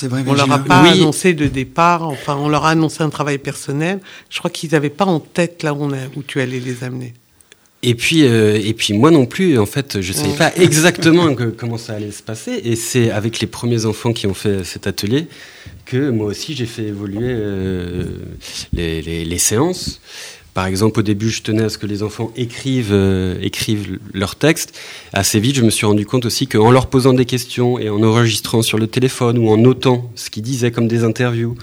Vrai, 0.03 0.23
On 0.27 0.35
leur 0.35 0.51
a 0.51 0.59
pas 0.59 0.83
Oui. 0.83 0.91
annoncé 0.91 1.33
de 1.33 1.47
départ, 1.47 2.03
enfin, 2.09 2.37
on 2.37 2.49
leur 2.49 2.65
a 2.67 2.71
annoncé 2.71 3.03
un 3.03 3.09
travail 3.11 3.39
personnel. 3.39 4.01
Je 4.29 4.39
crois 4.39 4.51
qu'ils 4.51 4.71
n'avaient 4.73 4.91
pas 4.91 5.05
en 5.07 5.21
tête 5.21 5.63
là 5.63 5.73
où, 5.75 5.83
on 5.83 5.93
a, 5.93 5.97
où 6.17 6.23
tu 6.23 6.41
allais 6.41 6.61
les 6.61 6.83
amener. 6.85 7.15
Et 7.83 7.95
puis, 7.95 8.25
euh, 8.25 8.61
et 8.63 8.75
puis 8.75 8.93
moi 8.93 9.11
non 9.11 9.25
plus, 9.25 9.59
en 9.59 9.65
fait, 9.65 10.03
je 10.03 10.09
ne 10.13 10.17
savais 10.17 10.29
Ouais. 10.33 10.37
pas 10.37 10.53
exactement 10.57 11.35
que- 11.35 11.45
comment 11.45 11.79
ça 11.79 11.95
allait 11.95 12.11
se 12.11 12.23
passer. 12.23 12.61
Et 12.65 12.77
c'est 12.77 13.11
avec 13.11 13.41
les 13.41 13.47
premiers 13.47 13.87
enfants 13.87 14.13
qui 14.13 14.27
ont 14.27 14.35
fait 14.35 14.65
cet 14.65 14.87
atelier 14.87 15.29
que 15.87 16.11
moi 16.11 16.27
aussi 16.27 16.55
j'ai 16.55 16.67
fait 16.67 16.85
évoluer 16.85 17.19
euh, 17.31 18.05
les, 18.75 19.01
les- 19.03 19.25
les 19.25 19.39
séances. 19.39 20.01
Par 20.53 20.67
exemple, 20.67 20.99
au 21.01 21.03
début, 21.03 21.31
je 21.31 21.43
tenais 21.43 21.63
à 21.63 21.69
ce 21.69 21.79
que 21.79 21.87
les 21.87 22.03
enfants 22.03 22.33
écrivent, 22.37 22.89
euh, 22.93 23.39
écrivent 23.41 23.99
leurs 24.13 24.35
textes. 24.35 24.77
Assez 25.13 25.39
vite, 25.39 25.55
je 25.57 25.63
me 25.63 25.71
suis 25.71 25.87
rendu 25.87 26.05
compte 26.07 26.27
aussi 26.27 26.49
qu'en 26.49 26.73
leur 26.73 26.89
posant 26.89 27.13
des 27.13 27.25
questions 27.25 27.79
et 27.79 27.89
en 27.89 28.03
enregistrant 28.03 28.61
sur 28.63 28.77
le 28.77 28.89
téléphone 28.89 29.39
ou 29.39 29.49
en 29.49 29.57
notant 29.57 30.11
ce 30.17 30.29
qu'ils 30.29 30.43
disaient 30.43 30.73
comme 30.73 30.89
des 30.89 31.05
interviews, 31.05 31.55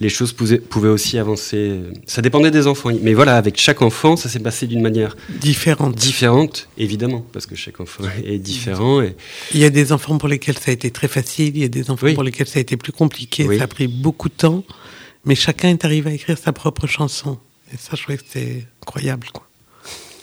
les 0.00 0.08
choses 0.08 0.32
pouvaient, 0.32 0.88
aussi 0.88 1.18
avancer. 1.18 1.80
Ça 2.06 2.22
dépendait 2.22 2.52
des 2.52 2.68
enfants. 2.68 2.90
Mais 3.02 3.12
voilà, 3.12 3.36
avec 3.36 3.58
chaque 3.58 3.82
enfant, 3.82 4.16
ça 4.16 4.28
s'est 4.28 4.38
passé 4.38 4.68
d'une 4.68 4.82
manière 4.82 5.16
Différentes. 5.40 5.96
différente, 5.96 6.68
évidemment, 6.78 7.26
parce 7.32 7.46
que 7.46 7.56
chaque 7.56 7.80
enfant 7.80 8.04
est 8.24 8.38
différent. 8.38 9.02
Et... 9.02 9.16
Il 9.52 9.58
y 9.58 9.64
a 9.64 9.70
des 9.70 9.90
enfants 9.90 10.16
pour 10.16 10.28
lesquels 10.28 10.56
ça 10.58 10.70
a 10.70 10.74
été 10.74 10.92
très 10.92 11.08
facile, 11.08 11.56
il 11.56 11.62
y 11.62 11.64
a 11.64 11.68
des 11.68 11.90
enfants 11.90 12.06
Oui. 12.06 12.14
pour 12.14 12.22
lesquels 12.22 12.46
ça 12.46 12.58
a 12.60 12.62
été 12.62 12.76
plus 12.76 12.92
compliqué, 12.92 13.46
Oui. 13.48 13.58
ça 13.58 13.64
a 13.64 13.66
pris 13.66 13.88
beaucoup 13.88 14.28
de 14.28 14.34
temps, 14.34 14.62
mais 15.24 15.34
chacun 15.34 15.70
est 15.70 15.84
arrivé 15.84 16.10
à 16.10 16.14
écrire 16.14 16.38
sa 16.38 16.52
propre 16.52 16.86
chanson. 16.86 17.36
Et 17.72 17.76
ça, 17.76 17.90
je 17.94 18.02
trouvais 18.02 18.18
que 18.18 18.24
c'était 18.26 18.66
incroyable. 18.82 19.28
Quoi. 19.32 19.46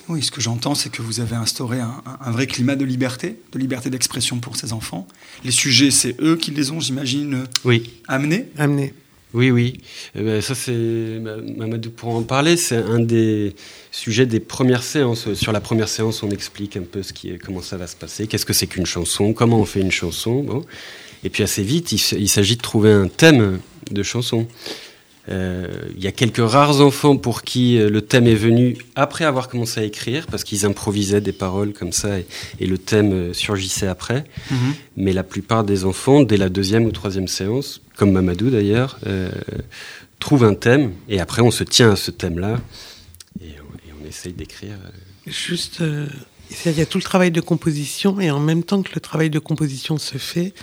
Oui, 0.07 0.21
ce 0.21 0.31
que 0.31 0.42
j'entends, 0.42 0.75
c'est 0.75 0.89
que 0.92 1.01
vous 1.01 1.19
avez 1.19 1.36
instauré 1.36 1.80
un, 1.80 2.01
un- 2.21 2.31
vrai 2.31 2.45
climat 2.47 2.75
de 2.75 2.86
liberté, 2.86 3.38
de 3.53 3.59
liberté 3.59 3.89
d'expression 3.89 4.39
pour 4.39 4.56
ces 4.56 4.71
enfants. 4.74 5.07
Les 5.44 5.51
sujets, 5.51 5.89
c'est 5.92 6.15
eux 6.21 6.36
qui 6.36 6.51
les 6.51 6.71
ont, 6.71 6.80
j'imagine, 6.80 7.45
Oui, 7.63 7.92
amenés. 8.07 8.47
Amener. 8.57 8.94
oui, 9.33 9.50
oui. 9.51 9.81
Eh 10.15 10.21
ben, 10.21 10.42
ça, 10.42 10.53
c'est. 10.56 11.19
Mamadou 11.57 11.89
pour 11.89 12.09
en 12.15 12.21
parler, 12.24 12.56
c'est 12.57 12.77
un 12.77 13.00
des 13.00 13.56
sujets 13.92 14.25
des 14.27 14.39
premières 14.39 14.83
séances. 14.83 15.33
Sur 15.33 15.51
la 15.51 15.59
première 15.62 15.89
séance, 15.89 16.21
on 16.21 16.30
explique 16.30 16.77
un 16.77 16.83
peu 16.83 17.01
ce 17.01 17.12
qui 17.13 17.31
est, 17.31 17.38
comment 17.39 17.62
ça 17.62 17.77
va 17.77 17.88
se 17.88 17.95
passer, 17.95 18.27
qu'est-ce 18.27 18.45
que 18.45 18.53
c'est 18.53 18.68
qu'une 18.68 18.86
chanson, 18.86 19.33
comment 19.33 19.59
on 19.59 19.65
fait 19.65 19.81
une 19.81 19.92
chanson? 19.92 20.44
Bon. 20.44 20.63
Et 21.24 21.30
puis 21.31 21.42
assez 21.42 21.63
vite, 21.63 21.92
il 21.92 22.30
s'agit 22.30 22.56
de 22.57 22.62
trouver 22.62 22.92
un 22.92 23.07
thème 23.07 23.59
de 23.89 24.03
chanson. 24.03 24.47
Euh, 25.30 25.68
Il 25.98 26.04
y 26.04 26.07
a 26.07 26.12
quelques 26.12 26.38
rares 26.48 26.81
enfants 26.81 27.18
pour 27.18 27.42
qui 27.42 27.77
euh, 27.80 27.89
le 27.89 28.01
thème 28.01 28.27
est 28.27 28.36
venu 28.36 28.77
après 28.95 29.25
avoir 29.25 29.50
commencé 29.50 29.80
à 29.80 29.83
écrire, 29.83 30.27
parce 30.27 30.44
qu'ils 30.44 30.66
improvisaient 30.66 31.22
des 31.22 31.31
paroles 31.33 31.74
comme 31.74 31.92
ça 31.92 32.19
et, 32.19 32.25
et 32.60 32.68
le 32.68 32.77
thème 32.77 33.12
euh, 33.13 33.33
surgissait 33.33 33.88
après. 33.88 34.26
Mais 34.97 35.14
la 35.14 35.23
plupart 35.23 35.64
des 35.64 35.83
enfants, 35.85 36.21
dès 36.23 36.38
la 36.38 36.49
deuxième 36.49 36.85
ou 36.85 36.92
troisième 36.92 37.28
séance, 37.28 37.81
comme 37.95 38.11
Mamadou 38.11 38.49
d'ailleurs, 38.52 38.99
trouvent 40.19 40.44
un 40.45 40.54
thème 40.54 40.94
et 41.09 41.19
après 41.19 41.42
on 41.42 41.52
se 41.52 41.64
tient 41.64 41.92
à 41.92 41.95
ce 41.95 42.11
thème-là 42.11 42.59
et, 43.42 43.45
on- 43.59 43.78
et 43.90 43.94
on 44.04 44.07
essaye 44.07 44.33
d'écrire. 44.33 44.76
Juste, 45.28 45.81
euh, 45.81 46.06
il 46.66 46.78
y 46.78 46.81
a 46.81 46.85
tout 46.85 46.97
le 46.99 47.04
travail 47.04 47.31
de 47.31 47.42
composition, 47.42 48.19
et 48.19 48.30
en 48.30 48.40
même 48.40 48.64
temps 48.64 48.83
que 48.83 48.92
le 48.94 49.02
travail 49.02 49.30
de 49.31 49.40
composition 49.40 49.97
se 49.97 50.18
fait, 50.19 50.54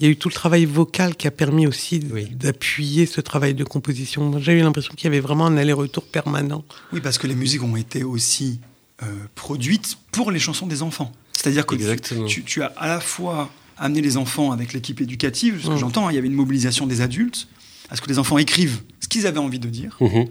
il 0.00 0.04
y 0.06 0.08
a 0.08 0.12
eu 0.12 0.16
tout 0.16 0.28
le 0.28 0.34
travail 0.34 0.64
vocal 0.64 1.16
qui 1.16 1.26
a 1.26 1.30
permis 1.30 1.66
aussi 1.66 2.00
Oui. 2.12 2.26
d'appuyer 2.30 3.04
ce 3.06 3.20
travail 3.20 3.54
de 3.54 3.64
composition. 3.64 4.24
Moi, 4.30 4.40
J'ai 4.40 4.52
eu 4.52 4.60
l'impression 4.60 4.94
qu'il 4.94 5.04
y 5.04 5.08
avait 5.08 5.20
vraiment 5.20 5.46
un 5.46 5.56
aller-retour 5.56 6.04
permanent. 6.04 6.64
Oui, 6.92 7.00
parce 7.00 7.18
que 7.18 7.26
les 7.26 7.34
musiques 7.34 7.62
ont 7.62 7.76
été 7.76 8.04
aussi 8.04 8.60
euh, 9.02 9.06
produites 9.34 9.96
pour 10.12 10.30
les 10.32 10.38
chansons 10.40 10.66
des 10.66 10.82
enfants. 10.82 11.12
C'est-à-dire 11.32 11.66
que 11.66 11.74
tu, 11.76 11.82
Exactement. 11.82 12.26
tu- 12.26 12.42
tu 12.44 12.62
as 12.62 12.66
à 12.76 12.88
la 12.88 13.00
fois 13.00 13.48
amené 13.76 14.00
les 14.00 14.16
enfants 14.16 14.50
avec 14.50 14.72
l'équipe 14.72 15.00
éducative, 15.00 15.60
ce 15.62 15.68
que 15.68 15.74
Mm. 15.74 15.78
j'entends, 15.78 16.06
hein, 16.08 16.12
il 16.12 16.16
y 16.16 16.18
avait 16.18 16.26
une 16.26 16.34
mobilisation 16.34 16.86
des 16.86 17.00
adultes, 17.00 17.46
à 17.90 17.96
ce 17.96 18.00
que 18.00 18.08
les 18.08 18.18
enfants 18.18 18.38
écrivent 18.38 18.80
ce 19.00 19.06
qu'ils 19.08 19.26
avaient 19.28 19.38
envie 19.38 19.60
de 19.60 19.68
dire, 19.68 19.96
mhm. 20.00 20.26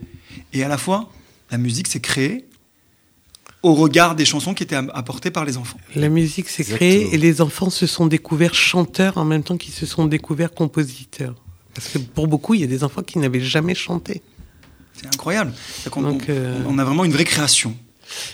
et 0.53 0.63
à 0.63 0.67
la 0.67 0.77
fois, 0.77 1.09
la 1.49 1.57
musique 1.57 1.87
s'est 1.87 2.01
créée 2.01 2.45
au 3.67 3.73
regard 3.75 4.15
des 4.15 4.25
chansons 4.25 4.53
qui 4.53 4.63
étaient 4.63 4.75
apportées 4.75 5.31
par 5.31 5.45
les 5.45 5.57
enfants. 5.57 5.77
La 5.95 6.09
musique 6.09 6.49
s'est 6.49 6.63
créée 6.63 7.13
et 7.13 7.17
les 7.17 7.41
enfants 7.41 7.69
se 7.69 7.85
sont 7.87 8.05
découverts 8.07 8.55
chanteurs 8.55 9.17
en 9.17 9.25
même 9.25 9.43
temps 9.43 9.57
qu'ils 9.57 9.73
se 9.73 9.85
sont 9.85 10.05
découverts 10.05 10.51
compositeurs. 10.53 11.35
Parce 11.75 11.89
que 11.89 11.97
pour 11.99 12.27
beaucoup, 12.27 12.53
il 12.55 12.61
y 12.61 12.63
a 12.63 12.67
des 12.67 12.83
enfants 12.83 13.03
qui 13.03 13.19
n'avaient 13.19 13.41
jamais 13.41 13.75
chanté. 13.75 14.21
C'est 14.93 15.07
incroyable. 15.07 15.53
Qu'on- 15.91 16.01
Donc, 16.01 16.23
on- 16.27 16.31
euh, 16.31 16.57
on 16.67 16.79
a 16.79 16.83
vraiment 16.83 17.05
une 17.05 17.11
vraie 17.11 17.23
création. 17.23 17.75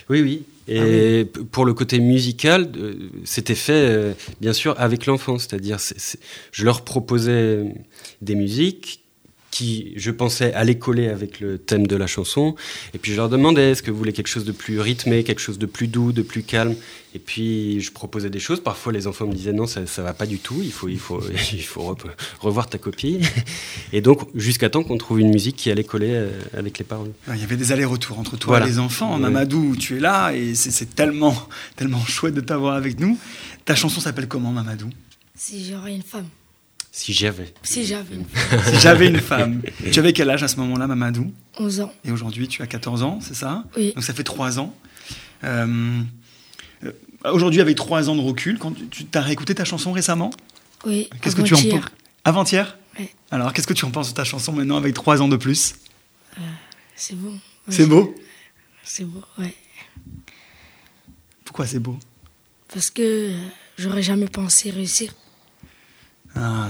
Oui, 0.09 0.21
oui. 0.21 0.43
Et 0.69 1.27
Ah 1.35 1.39
pour 1.51 1.65
le 1.65 1.73
côté 1.73 1.99
musical, 1.99 2.71
euh, 2.77 2.93
c'était 3.25 3.53
fait 3.55 3.73
euh, 3.73 4.13
bien 4.39 4.53
sûr 4.53 4.75
avec 4.77 5.05
l'enfant, 5.07 5.37
c'est-à-dire 5.37 5.81
c'est- 5.81 5.99
c'est- 5.99 6.19
je 6.53 6.63
leur 6.63 6.83
proposais 6.85 7.65
des 8.21 8.35
musiques 8.35 9.01
qui, 9.53 9.93
je 9.97 10.09
pensais, 10.09 10.51
allaient 10.53 10.79
coller 10.79 11.09
avec 11.09 11.39
le 11.39 11.59
thème 11.59 11.85
de 11.85 11.95
la 11.95 12.07
chanson, 12.07 12.55
et 12.95 12.97
puis 12.97 13.11
je 13.11 13.17
leur 13.17 13.29
demandais 13.29 13.69
est-ce 13.71 13.83
que 13.83 13.91
vous 13.91 13.97
voulez 13.99 14.11
quelque 14.13 14.27
chose 14.35 14.45
de 14.45 14.51
plus 14.51 14.79
rythmé, 14.79 15.23
quelque 15.23 15.41
chose 15.41 15.59
de 15.59 15.67
plus 15.67 15.87
doux, 15.87 16.11
de 16.11 16.23
plus 16.23 16.41
calme, 16.41 16.75
et 17.13 17.19
puis 17.19 17.79
je 17.79 17.91
proposais 17.91 18.31
des 18.31 18.39
choses. 18.39 18.59
Parfois 18.63 18.91
les 18.91 19.05
enfants 19.05 19.27
me 19.27 19.33
disaient 19.35 19.53
non, 19.53 19.67
ça, 19.67 19.85
ça 19.85 20.01
va 20.01 20.13
pas 20.13 20.25
du 20.25 20.39
tout, 20.39 20.59
il 20.63 20.71
faut, 20.71 20.87
il 20.89 20.97
faut, 20.97 21.21
il 21.53 21.61
faut 21.61 21.81
re- 21.93 21.97
revoir 22.39 22.67
ta 22.67 22.79
copie, 22.79 23.19
et 23.91 24.01
donc 24.01 24.27
jusqu'à 24.33 24.71
temps 24.71 24.83
qu'on 24.83 24.97
trouve 24.97 25.19
une 25.19 25.29
musique 25.29 25.55
qui 25.55 25.69
allait 25.69 25.83
coller 25.83 26.09
euh, 26.13 26.31
avec 26.57 26.79
les 26.79 26.85
paroles. 26.85 27.11
Il 27.31 27.39
y 27.39 27.43
avait 27.43 27.55
des 27.57 27.71
allers-retours 27.71 28.17
entre 28.17 28.37
toi 28.37 28.53
Voilà. 28.57 28.65
et 28.65 28.69
les 28.69 28.79
enfants. 28.79 29.13
Ouais. 29.13 29.19
Mamadou, 29.21 29.75
tu 29.75 29.97
es 29.97 29.99
là 29.99 30.31
et 30.33 30.55
c'est- 30.55 30.71
c'est 30.71 30.95
tellement, 30.95 31.35
tellement 31.75 32.03
chouette 32.05 32.33
de 32.33 32.41
t'avoir 32.41 32.73
avec 32.75 32.99
nous. 32.99 33.19
Ta 33.65 33.75
chanson 33.75 34.01
s'appelle 34.01 34.27
comment, 34.27 34.51
Mamadou 34.51 34.89
Si 35.35 35.63
j'aurais 35.69 35.93
une 35.93 36.01
femme. 36.01 36.25
Si 36.95 37.11
j'avais. 37.11 37.51
Si 37.63 37.83
j'avais 37.85 38.15
Si 38.67 38.79
j'avais 38.79 39.07
une 39.07 39.19
femme. 39.19 39.63
Tu 39.91 39.97
avais 39.97 40.13
quel 40.13 40.29
âge 40.29 40.43
à 40.43 40.47
ce 40.47 40.57
moment-là, 40.57 40.85
Mamadou 40.85 41.33
11 41.57 41.81
ans. 41.81 41.93
Et 42.05 42.11
aujourd'hui, 42.11 42.47
tu 42.47 42.61
as 42.61 42.67
14 42.67 43.01
ans, 43.01 43.17
c'est 43.19 43.33
ça? 43.33 43.65
Oui. 43.75 43.93
Donc 43.95 44.03
ça 44.03 44.13
fait 44.13 44.23
3 44.23 44.59
ans. 44.59 44.75
Euh, 45.43 46.01
euh, 46.83 46.91
aujourd'hui, 47.25 47.61
avec 47.61 47.75
3 47.75 48.11
ans 48.11 48.15
de 48.15 48.21
recul, 48.21 48.59
quand 48.59 48.73
tu 48.91 49.05
tu 49.05 49.17
as 49.17 49.21
réécouté 49.21 49.55
ta 49.55 49.65
chanson 49.65 49.91
récemment? 49.91 50.29
Oui. 50.85 51.09
Qu'est-ce 51.19 51.35
que 51.35 51.41
tu 51.41 51.55
en 51.55 51.57
penses? 51.57 51.65
Avant-hier? 51.65 51.91
Avant-hier 52.25 52.77
Ouais. 52.99 53.09
Alors, 53.31 53.53
qu'est-ce 53.53 53.65
que 53.65 53.73
tu 53.73 53.85
en 53.85 53.91
penses 53.91 54.09
de 54.09 54.13
ta 54.13 54.23
chanson 54.23 54.53
maintenant 54.53 54.77
avec 54.77 54.93
3 54.93 55.19
ans 55.23 55.27
de 55.27 55.35
plus? 55.35 55.73
C'est 56.95 57.15
beau. 57.15 57.31
Ouais. 57.31 57.39
C'est 57.69 57.87
beau? 57.87 58.15
C'est 58.83 59.05
beau, 59.05 59.23
ouais. 59.39 59.55
Pourquoi 61.43 61.65
c'est 61.65 61.79
beau? 61.79 61.97
Parce 62.71 62.91
que 62.91 63.31
euh, 63.31 63.37
j'aurais 63.79 64.03
jamais 64.03 64.27
pensé 64.27 64.69
réussir. 64.69 65.15
Ah, 66.35 66.69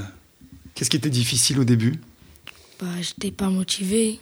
Qu'est-ce 0.75 0.89
qui 0.89 0.97
était 0.97 1.09
difficile 1.09 1.59
au 1.59 1.63
début 1.63 1.99
Bah, 2.79 2.87
j'étais 3.01 3.31
pas 3.31 3.49
motivé. 3.49 4.19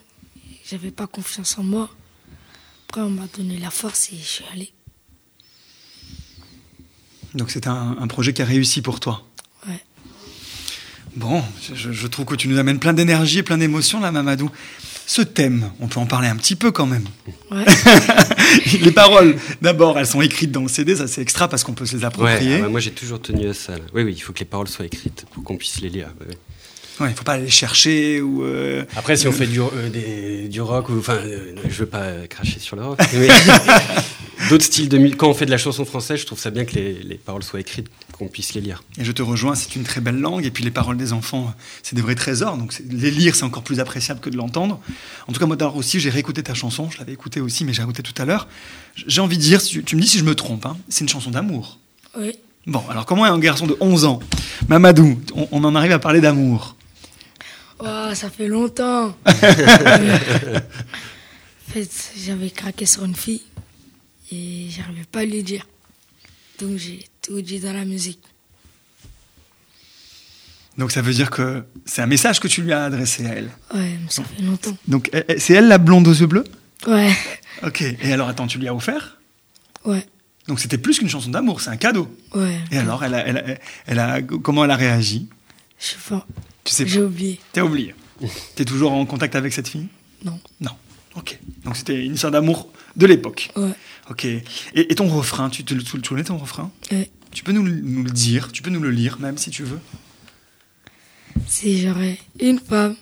J'avais 0.69 0.91
pas 0.91 1.07
confiance 1.07 1.57
en 1.57 1.63
moi. 1.63 1.89
Après, 2.87 3.01
on 3.01 3.09
m'a 3.09 3.27
donné 3.37 3.57
la 3.57 3.71
force 3.71 4.11
et 4.11 4.17
je 4.17 4.23
suis 4.27 4.43
allé. 4.53 4.73
Donc 7.33 7.49
c'est 7.51 7.67
un, 7.67 7.95
un 7.99 8.07
projet 8.07 8.33
qui 8.33 8.41
a 8.41 8.45
réussi 8.45 8.81
pour 8.81 8.99
toi 8.99 9.25
Ouais. 9.67 9.81
Bon, 11.15 11.41
je, 11.73 11.91
je 11.91 12.07
trouve 12.07 12.25
que 12.25 12.35
tu 12.35 12.47
nous 12.49 12.57
amènes 12.57 12.79
plein 12.79 12.93
d'énergie 12.93 13.39
et 13.39 13.43
plein 13.43 13.57
d'émotions 13.57 13.99
là, 14.01 14.11
Mamadou. 14.11 14.49
Ce 15.13 15.21
thème, 15.21 15.69
on 15.81 15.87
peut 15.87 15.99
en 15.99 16.05
parler 16.05 16.29
un 16.29 16.37
petit 16.37 16.55
peu 16.55 16.71
quand 16.71 16.85
même. 16.85 17.03
Ouais. 17.51 17.65
les 18.81 18.91
paroles, 18.93 19.35
d'abord, 19.61 19.99
elles 19.99 20.07
sont 20.07 20.21
écrites 20.21 20.53
dans 20.53 20.61
le 20.61 20.69
CD, 20.69 20.95
ça 20.95 21.05
c'est 21.05 21.21
extra 21.21 21.49
parce 21.49 21.65
qu'on 21.65 21.73
peut 21.73 21.85
se 21.85 21.97
les 21.97 22.05
approprier. 22.05 22.55
ah 22.59 22.61
bah, 22.61 22.69
moi 22.69 22.79
j'ai 22.79 22.91
toujours 22.91 23.21
tenu 23.21 23.49
à 23.49 23.53
ça. 23.53 23.73
là. 23.73 23.79
Oui, 23.93 24.03
oui, 24.03 24.13
il 24.15 24.21
faut 24.21 24.31
que 24.31 24.39
les 24.39 24.45
paroles 24.45 24.69
soient 24.69 24.85
écrites 24.85 25.25
pour 25.33 25.43
qu'on 25.43 25.57
puisse 25.57 25.81
les 25.81 25.89
lire. 25.89 26.07
ouais, 26.21 26.27
ouais. 26.27 26.37
Ouais, 27.01 27.09
il 27.09 27.15
faut 27.15 27.23
pas 27.25 27.33
aller 27.33 27.45
les 27.45 27.49
chercher 27.49 28.21
ou. 28.21 28.43
euh, 28.43 28.85
Après, 28.95 29.17
si 29.17 29.27
on 29.27 29.31
fait 29.33 29.47
du, 29.47 29.59
euh, 29.59 29.89
des- 29.89 30.47
du 30.47 30.61
rock, 30.61 30.87
ou 30.89 30.99
enfin, 30.99 31.15
euh, 31.15 31.55
je 31.67 31.79
veux 31.79 31.85
pas 31.87 32.03
euh, 32.03 32.27
cracher 32.27 32.59
sur 32.59 32.75
le 32.77 32.83
rock, 32.85 32.99
mais 33.13 33.27
d'autres 34.49 34.63
styles 34.65 34.87
de 34.87 34.97
musique. 34.97 35.17
Quand 35.17 35.27
on 35.29 35.33
fait 35.33 35.45
de 35.47 35.51
la 35.51 35.57
chanson 35.57 35.83
française, 35.83 36.19
je 36.21 36.25
trouve 36.25 36.39
ça 36.39 36.51
bien 36.51 36.63
que 36.63 36.75
les, 36.75 36.93
les 36.93 37.15
paroles 37.15 37.43
soient 37.43 37.59
écrites, 37.59 37.87
qu'on 38.21 38.27
puisse 38.27 38.53
les 38.53 38.61
lire. 38.61 38.83
Et 38.99 39.03
je 39.03 39.11
te 39.11 39.23
rejoins, 39.23 39.55
c'est 39.55 39.75
une 39.75 39.83
très 39.83 39.99
belle 39.99 40.19
langue. 40.19 40.45
Et 40.45 40.51
puis 40.51 40.63
les 40.63 40.69
paroles 40.69 40.97
des 40.97 41.11
enfants, 41.11 41.53
c'est 41.81 41.95
des 41.95 42.01
vrais 42.01 42.13
trésors. 42.13 42.55
Donc 42.55 42.79
les 42.87 43.09
lire, 43.09 43.35
c'est 43.35 43.43
encore 43.43 43.63
plus 43.63 43.79
appréciable 43.79 44.19
que 44.19 44.29
de 44.29 44.37
l'entendre. 44.37 44.79
En 45.27 45.33
tout 45.33 45.39
cas, 45.39 45.47
moi 45.47 45.55
d'ailleurs 45.55 45.75
aussi, 45.75 45.99
j'ai 45.99 46.11
réécouté 46.11 46.43
ta 46.43 46.53
chanson. 46.53 46.89
Je 46.91 46.99
l'avais 46.99 47.13
écoutée 47.13 47.41
aussi, 47.41 47.65
mais 47.65 47.73
j'ai 47.73 47.81
écouté 47.81 48.03
tout 48.03 48.19
à 48.21 48.25
l'heure. 48.25 48.47
J'ai 48.95 49.21
envie 49.21 49.37
de 49.37 49.41
dire, 49.41 49.61
tu, 49.61 49.83
tu 49.83 49.95
me 49.95 50.01
dis 50.01 50.07
si 50.07 50.19
je 50.19 50.23
me 50.23 50.35
trompe, 50.35 50.67
hein, 50.67 50.77
c'est 50.87 51.01
une 51.01 51.09
chanson 51.09 51.31
d'amour. 51.31 51.79
Oui. 52.17 52.35
Bon, 52.67 52.83
alors 52.89 53.07
comment 53.07 53.25
un 53.25 53.39
garçon 53.39 53.65
de 53.65 53.75
11 53.79 54.05
ans, 54.05 54.19
Mamadou, 54.67 55.19
on, 55.33 55.47
on 55.51 55.63
en 55.63 55.73
arrive 55.73 55.93
à 55.93 55.99
parler 55.99 56.21
d'amour 56.21 56.75
Oh, 57.79 58.09
ça 58.13 58.29
fait 58.29 58.47
longtemps. 58.47 59.07
en 59.25 59.41
fait, 61.67 61.89
j'avais 62.23 62.51
craqué 62.51 62.85
sur 62.85 63.03
une 63.03 63.15
fille 63.15 63.41
et 64.31 64.67
j'arrivais 64.69 65.05
pas 65.11 65.21
à 65.21 65.25
lui 65.25 65.41
dire. 65.41 65.65
Donc 66.59 66.77
j'ai 66.77 66.99
tout 67.21 67.41
dit 67.41 67.59
dans 67.59 67.73
la 67.73 67.85
musique. 67.85 68.19
Donc 70.77 70.91
ça 70.91 71.01
veut 71.01 71.13
dire 71.13 71.29
que 71.29 71.63
c'est 71.85 72.01
un 72.01 72.07
message 72.07 72.39
que 72.39 72.47
tu 72.47 72.61
lui 72.61 72.71
as 72.73 72.85
adressé 72.85 73.25
à 73.25 73.33
elle. 73.35 73.49
Ouais, 73.73 73.97
mais 74.01 74.09
ça 74.09 74.23
fait 74.23 74.41
longtemps. 74.41 74.75
Donc 74.87 75.09
elle- 75.13 75.25
elle- 75.27 75.41
c'est 75.41 75.53
elle 75.53 75.67
la 75.67 75.77
blonde 75.77 76.07
aux 76.07 76.13
yeux 76.13 76.27
bleus? 76.27 76.45
Ouais, 76.87 77.11
Ok. 77.63 77.81
Et 77.81 78.11
alors 78.13 78.27
attends, 78.29 78.47
tu 78.47 78.57
lui 78.57 78.67
as 78.67 78.73
offert? 78.73 79.19
Ouais, 79.85 80.05
Donc 80.47 80.59
c'était 80.59 80.77
plus 80.77 80.97
qu'une 80.97 81.09
chanson 81.09 81.29
d'amour, 81.29 81.61
c'est 81.61 81.69
un 81.69 81.77
cadeau. 81.77 82.07
ouais. 82.33 82.57
Et 82.71 82.77
alors, 82.77 83.03
elle 83.03 83.13
a, 83.13 83.27
elle 83.27 83.37
a- 83.37 83.57
elle 83.85 83.99
a- 83.99 84.21
comment 84.21 84.63
elle 84.65 84.71
a 84.71 84.75
réagi? 84.75 85.27
Je 85.79 85.85
sais 85.87 85.95
pas. 86.09 86.25
Tu 86.63 86.73
sais 86.73 86.85
pas. 86.85 86.91
J'ai 86.91 87.01
oublié. 87.01 87.39
T'as 87.53 87.61
oublié. 87.63 87.93
T'es 88.55 88.65
toujours 88.65 88.91
en 88.93 89.05
contact 89.05 89.35
avec 89.35 89.53
cette 89.53 89.67
fille? 89.67 89.87
Non. 90.23 90.39
Non. 90.59 90.71
Ok. 91.15 91.39
Donc 91.65 91.75
c'était 91.75 92.05
une 92.05 92.13
histoire 92.13 92.31
d'amour 92.31 92.71
de 92.95 93.05
l'époque. 93.05 93.49
Ouais. 93.55 93.73
Ok. 94.09 94.25
Et, 94.25 94.41
et 94.73 94.95
ton 94.95 95.07
refrain, 95.07 95.49
tu 95.49 95.63
te 95.63 95.73
le 95.73 95.83
connais 96.01 96.23
ton 96.23 96.37
refrain 96.37 96.71
ouais. 96.91 97.09
Tu 97.31 97.43
peux 97.43 97.51
nous, 97.53 97.63
le- 97.63 97.79
nous 97.81 98.03
le 98.03 98.11
dire, 98.11 98.51
tu 98.51 98.61
peux 98.61 98.69
nous 98.69 98.81
le 98.81 98.91
lire 98.91 99.19
même 99.19 99.37
si 99.37 99.49
tu 99.51 99.63
veux. 99.63 99.79
Si 101.47 101.81
j'aurais 101.81 102.17
une 102.39 102.59
femme. 102.59 102.95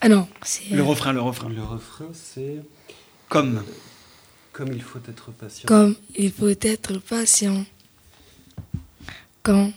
Ah 0.00 0.08
non, 0.08 0.28
c'est. 0.42 0.70
Le 0.70 0.80
euh, 0.80 0.84
refrain, 0.84 1.12
le 1.12 1.20
refrain. 1.20 1.48
Le 1.48 1.62
refrain, 1.62 2.06
c'est 2.14 2.56
Comme. 3.28 3.62
Comme 4.52 4.72
il 4.72 4.82
faut 4.82 4.98
être 5.08 5.30
patient. 5.32 5.66
Comme 5.66 5.94
il 6.16 6.32
faut 6.32 6.48
être 6.48 6.98
patient. 6.98 7.64
Quand 9.42 9.72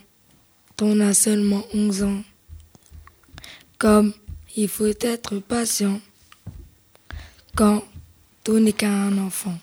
on 0.82 1.00
a 1.00 1.14
seulement 1.14 1.64
11 1.74 2.04
ans. 2.04 2.24
Comme 3.78 4.14
il 4.56 4.68
faut 4.68 4.88
être 4.88 5.40
patient. 5.40 6.00
Quand 7.56 7.84
on 8.50 8.60
n'est 8.60 8.74
qu'un 8.74 9.18
enfant. 9.18 9.58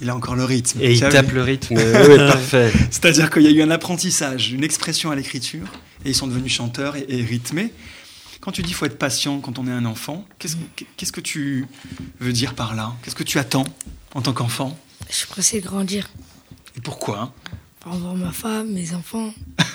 Il 0.00 0.10
a 0.10 0.16
encore 0.16 0.36
le 0.36 0.44
rythme. 0.44 0.80
Et 0.80 0.92
il 0.92 1.00
tape 1.00 1.26
vu 1.26 1.34
le 1.34 1.42
rythme. 1.42 1.76
Oui, 1.76 2.16
parfait. 2.16 2.72
C'est-à-dire 2.90 3.30
qu'il 3.30 3.42
y 3.42 3.48
a 3.48 3.50
eu 3.50 3.62
un 3.62 3.70
apprentissage, 3.70 4.52
une 4.52 4.64
expression 4.64 5.10
à 5.10 5.16
l'écriture, 5.16 5.66
et 6.04 6.10
ils 6.10 6.14
sont 6.14 6.28
devenus 6.28 6.52
chanteurs 6.52 6.96
et, 6.96 7.06
et 7.08 7.22
rythmés. 7.22 7.72
Quand 8.40 8.52
tu 8.52 8.62
dis 8.62 8.72
faut 8.72 8.86
être 8.86 8.98
patient 8.98 9.40
quand 9.40 9.58
on 9.58 9.66
est 9.66 9.72
un 9.72 9.84
enfant, 9.84 10.24
qu'est-ce 10.38 10.56
qu'est-ce 10.96 11.12
que 11.12 11.20
tu 11.20 11.66
veux 12.20 12.32
dire 12.32 12.54
par 12.54 12.74
là? 12.76 12.92
Qu'est-ce 13.02 13.16
que 13.16 13.24
tu 13.24 13.38
attends 13.38 13.66
en 14.14 14.22
tant 14.22 14.32
qu'enfant? 14.32 14.78
Je 15.10 15.16
suis 15.16 15.26
pressé 15.26 15.60
de 15.60 15.66
grandir. 15.66 16.08
Et 16.76 16.80
pourquoi? 16.80 17.32
Pour 17.80 17.94
avoir 17.94 18.14
ma 18.14 18.30
femme, 18.30 18.72
mes 18.72 18.94
enfants. 18.94 19.34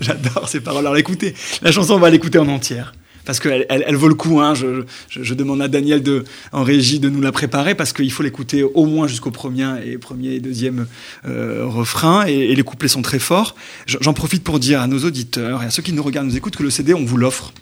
J'adore 0.00 0.48
ces 0.48 0.60
paroles. 0.60 0.86
Alors 0.86 0.96
écoutez, 0.96 1.34
la 1.62 1.72
chanson, 1.72 1.94
on 1.94 1.98
va 1.98 2.10
l'écouter 2.10 2.38
en 2.38 2.48
entière. 2.48 2.92
Parce 3.28 3.40
qu'elle 3.40 3.66
elle, 3.68 3.84
elle 3.86 3.94
vaut 3.96 4.08
le 4.08 4.14
coup. 4.14 4.40
Hein. 4.40 4.54
Je, 4.54 4.84
je- 5.10 5.22
je 5.22 5.34
demande 5.34 5.60
à 5.60 5.68
Daniel 5.68 6.02
de, 6.02 6.24
en 6.50 6.62
régie 6.64 6.98
de 6.98 7.10
nous 7.10 7.20
la 7.20 7.30
préparer 7.30 7.74
parce 7.74 7.92
qu'il 7.92 8.10
faut 8.10 8.22
l'écouter 8.22 8.62
au 8.62 8.86
moins 8.86 9.06
jusqu'au 9.06 9.30
premier 9.30 9.68
et 9.84 9.98
premier 9.98 10.30
et 10.36 10.40
deuxième 10.40 10.86
euh, 11.26 11.66
refrain. 11.66 12.26
Et, 12.26 12.32
et 12.32 12.54
les 12.56 12.62
couplets 12.62 12.88
sont 12.88 13.02
très 13.02 13.18
forts. 13.18 13.54
J'en 13.86 14.14
profite 14.14 14.42
pour 14.42 14.58
dire 14.58 14.80
à 14.80 14.86
nos 14.86 15.04
auditeurs 15.04 15.62
et 15.62 15.66
à 15.66 15.70
ceux 15.70 15.82
qui 15.82 15.92
nous 15.92 16.02
regardent, 16.02 16.28
nous 16.28 16.36
écoutent 16.38 16.56
que 16.56 16.62
le 16.62 16.70
CD, 16.70 16.94
on 16.94 17.04
vous 17.04 17.18
l'offre. 17.18 17.52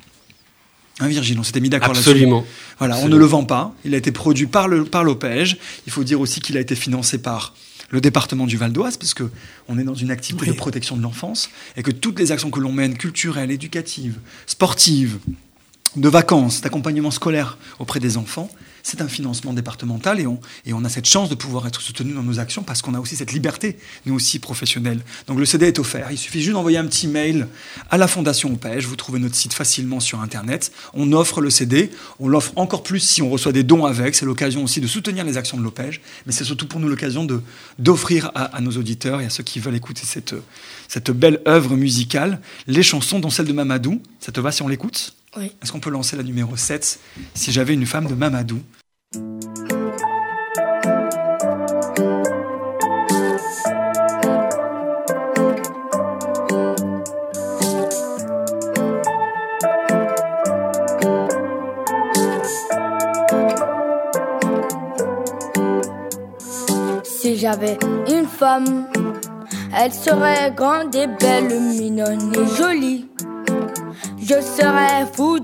Hein, 1.01 1.09
Virgile, 1.09 1.39
on 1.39 1.43
s'était 1.43 1.61
mis 1.61 1.69
d'accord 1.69 1.93
là-dessus. 1.93 2.09
Absolument. 2.11 2.47
Voilà, 2.79 2.97
on 2.99 3.09
ne 3.09 3.17
le 3.17 3.25
vend 3.27 3.45
pas. 3.45 3.75
Il 3.85 3.93
a 3.95 3.99
été 3.99 4.13
produit 4.13 4.47
par 4.47 4.69
le 4.69 4.85
par 4.85 5.05
l'OPEJ. 5.05 5.57
Il 5.87 5.93
faut 5.93 6.05
dire 6.05 6.21
aussi 6.21 6.41
qu'il 6.41 6.57
a 6.57 6.61
été 6.61 6.75
financé 6.75 7.19
par 7.19 7.55
le 7.91 8.01
département 8.01 8.47
du 8.47 8.57
Val 8.57 8.73
d'Oise, 8.73 8.97
parce 8.97 9.15
que 9.15 9.25
on 9.69 9.79
est 9.79 9.85
dans 9.85 9.95
une 9.95 10.11
activité 10.11 10.47
Oui. 10.47 10.53
de 10.53 10.57
protection 10.57 10.97
de 10.97 11.03
l'enfance 11.03 11.51
et 11.77 11.83
que 11.83 11.91
toutes 11.91 12.19
les 12.19 12.33
actions 12.33 12.51
que 12.51 12.61
l'on 12.61 12.73
mène, 12.73 12.97
culturelles, 12.97 13.51
éducatives, 13.51 14.17
sportives, 14.47 15.19
de 15.97 16.09
vacances, 16.09 16.61
d'accompagnement 16.61 17.11
scolaire 17.11 17.59
auprès 17.79 18.01
des 18.01 18.17
enfants, 18.17 18.51
c'est 18.87 19.01
un 19.01 19.09
financement 19.09 19.53
départemental 19.53 20.21
et 20.21 20.27
on, 20.73 20.85
a 20.85 20.89
cette 20.89 21.09
chance 21.09 21.29
de 21.29 21.35
pouvoir 21.35 21.67
être 21.67 21.81
soutenu 21.81 22.13
dans 22.13 22.23
nos 22.23 22.39
actions 22.39 22.63
parce 22.63 22.83
qu'on 22.83 22.95
a 22.95 23.01
aussi 23.01 23.17
cette 23.17 23.33
liberté, 23.33 23.79
nous 24.05 24.15
aussi 24.15 24.39
professionnels. 24.39 25.01
Donc 25.27 25.41
le 25.41 25.45
CD 25.45 25.67
est 25.67 25.81
offert. 25.81 26.07
Il 26.13 26.19
suffit 26.19 26.41
juste 26.41 26.53
d'envoyer 26.53 26.79
un 26.79 26.87
petit 26.87 27.09
mail 27.09 27.49
à 27.91 27.99
la 27.99 28.07
Fondation 28.07 28.53
OPEJ. 28.53 28.85
Vous 28.87 28.95
trouvez 28.95 29.19
notre 29.19 29.35
site 29.35 29.55
facilement 29.55 29.99
sur 29.99 30.21
Internet. 30.21 30.71
On 30.95 31.13
offre 31.13 31.41
le 31.41 31.51
CD. 31.51 31.91
On 32.21 32.29
l'offre 32.29 32.53
encore 32.55 32.85
plus 32.85 33.01
si 33.01 33.23
on 33.23 33.29
reçoit 33.29 33.51
des 33.51 33.65
dons 33.65 33.87
avec. 33.87 34.15
C'est 34.15 34.25
l'occasion 34.25 34.63
aussi 34.63 34.81
de 34.81 34.87
soutenir 34.87 35.25
les 35.25 35.37
actions 35.37 35.57
de 35.57 35.65
l'OPEJ. 35.65 36.01
Mais 36.27 36.33
c'est 36.33 36.45
surtout 36.45 36.69
pour 36.69 36.79
nous 36.79 36.89
l'occasion 36.89 37.27
d'offrir 37.81 38.31
à, 38.37 38.61
nos 38.61 38.71
auditeurs 38.71 39.21
et 39.21 39.25
à 39.25 39.31
ceux 39.31 39.43
qui 39.43 39.59
veulent 39.59 39.75
écouter 39.75 40.03
cette 40.05 41.11
belle 41.11 41.41
œuvre 41.49 41.75
musicale 41.75 42.41
les 42.69 42.85
chansons 42.85 43.19
dont 43.19 43.31
celle 43.31 43.47
de 43.47 43.53
Mamadou. 43.53 44.01
Ça 44.21 44.31
te 44.31 44.39
va 44.39 44.53
si 44.53 44.63
on 44.63 44.69
l'écoute? 44.69 45.17
Oui. 45.37 45.53
est-ce 45.63 45.71
qu'on 45.73 45.81
peut 45.81 45.91
lancer 45.91 46.17
la 46.17 46.23
numéro 46.23 46.57
7 46.57 46.99
Si 47.35 47.53
j'avais 47.53 47.75
une 47.75 47.87
femme 47.87 48.07
de 48.07 48.15
Mamadou? 48.15 48.61
Si 67.05 67.37
j'avais 67.37 67.77
une 68.09 68.27
femme, 68.27 68.87
elle 69.77 69.93
serait 69.93 70.53
grande 70.53 70.95
et 70.95 71.07
belle, 71.07 71.61
mignonne 71.61 72.33
et 72.35 72.57
jolie. 72.57 73.06
Je 74.29 74.41
serais 74.41 75.07
fou 75.15 75.39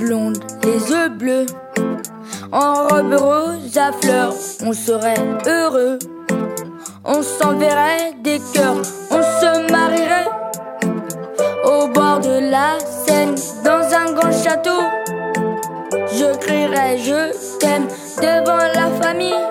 blonde, 0.00 0.38
les 0.64 0.90
yeux 0.90 1.08
bleus. 1.08 1.46
En 2.50 2.88
robe 2.88 3.14
rose 3.14 3.78
à 3.78 3.92
fleurs, 3.92 4.34
on 4.64 4.72
serait 4.72 5.22
heureux. 5.46 6.00
On 7.04 7.22
s'enverrait 7.22 8.14
des 8.24 8.40
cœurs, 8.52 8.82
on 9.08 9.22
se 9.22 9.70
marierait. 9.70 10.26
Au 11.64 11.86
bord 11.86 12.18
de 12.18 12.50
la 12.50 12.76
Seine, 12.80 13.36
dans 13.64 13.84
un 13.94 14.12
grand 14.14 14.32
château. 14.32 14.82
Je 15.92 16.36
crierais 16.38 16.98
je 16.98 17.58
t'aime 17.60 17.86
devant 18.16 18.66
la 18.74 18.90
famille. 19.00 19.46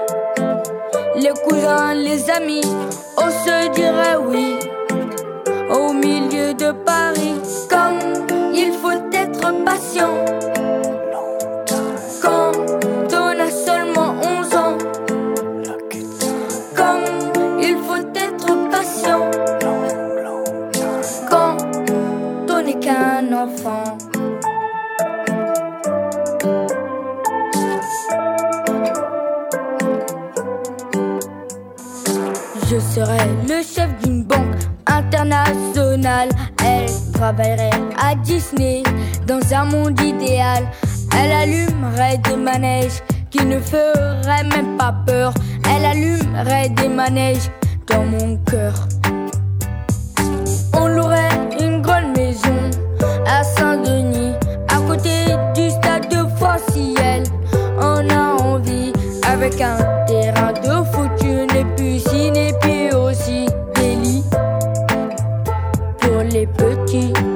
Les 1.15 1.34
cousins, 1.48 1.93
les 1.93 2.29
amis, 2.29 2.65
on 3.15 3.29
se 3.29 3.72
dirait 3.72 4.17
oui. 4.27 4.60
au 5.70 5.93
milieu 5.93 6.53
de 6.53 6.74
Paris. 6.84 7.41
Patient. 9.51 10.61
Les 66.42 66.48
petits. 66.48 67.31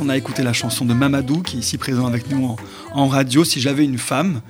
on 0.00 0.08
a 0.08 0.16
écouté 0.16 0.42
la 0.42 0.52
chanson 0.52 0.84
de 0.84 0.94
Mamadou, 0.94 1.42
qui 1.42 1.56
est 1.56 1.60
ici 1.60 1.78
présent 1.78 2.06
avec 2.06 2.28
nous 2.28 2.56
en, 2.92 3.06
radio, 3.06 3.44
Si 3.44 3.60
j'avais 3.60 3.84
une 3.84 3.98
femme. 3.98 4.40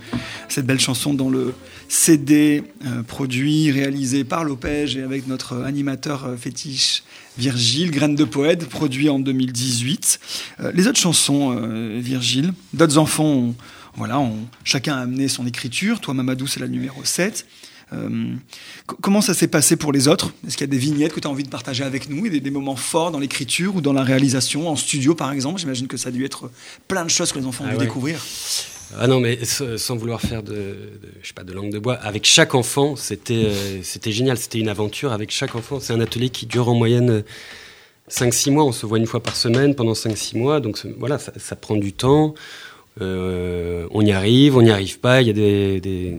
Cette 0.48 0.66
belle 0.66 0.80
chanson 0.80 1.12
dans 1.12 1.28
le 1.28 1.54
CD 1.88 2.62
euh, 2.86 3.02
produit, 3.02 3.70
réalisé 3.70 4.24
par 4.24 4.44
Lopège 4.44 4.96
et 4.96 5.02
avec 5.02 5.26
notre 5.26 5.62
animateur 5.62 6.24
euh, 6.24 6.36
fétiche 6.36 7.02
Virgile, 7.36 7.90
Graine 7.90 8.14
de 8.14 8.24
Poète, 8.24 8.66
produit 8.68 9.10
en 9.10 9.18
2018. 9.18 10.20
Euh, 10.60 10.72
les 10.74 10.86
autres 10.86 11.00
chansons, 11.00 11.54
Virgile, 11.98 12.54
d'autres 12.72 12.96
enfants, 12.96 13.54
voilà, 13.96 14.22
chacun 14.64 14.96
a 14.96 15.00
amené 15.00 15.28
son 15.28 15.46
écriture. 15.46 16.00
Toi, 16.00 16.14
Mamadou, 16.14 16.46
c'est 16.46 16.60
la 16.60 16.68
numéro 16.68 17.04
7. 17.04 17.46
Euh, 17.94 18.34
co- 18.86 18.96
comment 19.00 19.20
ça 19.20 19.32
s'est 19.34 19.46
passé 19.48 19.76
pour 19.76 19.92
les 19.92 20.08
autres? 20.08 20.32
Est-ce 20.46 20.56
qu'il 20.56 20.66
y 20.66 20.70
a 20.70 20.72
des 20.72 20.78
vignettes 20.78 21.12
que 21.12 21.20
tu 21.20 21.28
as 21.28 21.30
envie 21.30 21.44
de 21.44 21.48
partager 21.48 21.84
avec 21.84 22.08
nous 22.10 22.26
et 22.26 22.30
des, 22.30 22.40
des 22.40 22.50
moments 22.50 22.76
forts 22.76 23.10
dans 23.12 23.18
l'écriture 23.20 23.76
ou 23.76 23.80
dans 23.80 23.92
la 23.92 24.02
réalisation, 24.02 24.68
en 24.68 24.76
studio 24.76 25.14
par 25.14 25.32
exemple? 25.32 25.60
J'imagine 25.60 25.86
que 25.86 25.96
ça 25.96 26.08
a 26.08 26.12
dû 26.12 26.24
être 26.24 26.50
plein 26.88 27.04
de 27.04 27.10
choses 27.10 27.32
que 27.32 27.38
les 27.38 27.46
enfants 27.46 27.64
ont 27.64 27.68
Ah 27.68 27.72
dû 27.72 27.78
ouais. 27.78 27.84
découvrir. 27.84 28.18
Ah 28.98 29.06
non, 29.06 29.18
mais 29.20 29.38
sans 29.44 29.96
vouloir 29.96 30.20
faire 30.20 30.42
de, 30.42 30.52
de- 30.52 30.98
je 31.22 31.28
sais 31.28 31.34
pas, 31.34 31.42
de 31.44 31.52
langue 31.52 31.72
de 31.72 31.78
bois, 31.78 31.94
avec 31.94 32.24
chaque 32.26 32.54
enfant, 32.54 32.96
c'était 32.96 33.46
euh, 33.46 33.80
c'était 33.82 34.12
génial. 34.12 34.36
C'était 34.36 34.58
une 34.58 34.68
aventure 34.68 35.12
avec 35.12 35.30
chaque 35.30 35.54
enfant. 35.56 35.80
C'est 35.80 35.92
un 35.92 36.00
atelier 36.00 36.28
qui 36.28 36.46
dure 36.46 36.68
en 36.68 36.74
moyenne 36.74 37.24
5-6 38.10 38.50
mois. 38.52 38.64
On 38.64 38.72
se 38.72 38.84
voit 38.86 38.98
une 38.98 39.06
fois 39.06 39.22
par 39.22 39.36
semaine 39.36 39.74
pendant 39.74 39.94
5-6 39.94 40.36
mois. 40.38 40.60
Donc 40.60 40.78
voilà, 40.98 41.18
ça, 41.18 41.32
ça 41.38 41.56
prend 41.56 41.76
du 41.76 41.92
temps. 41.92 42.34
Euh, 43.00 43.88
on 43.90 44.02
y 44.02 44.12
arrive, 44.12 44.56
on 44.56 44.62
n'y 44.62 44.70
arrive 44.70 45.00
pas. 45.00 45.22
Il 45.22 45.26
y 45.26 45.30
a 45.30 45.32
des, 45.32 45.80
des, 45.80 46.16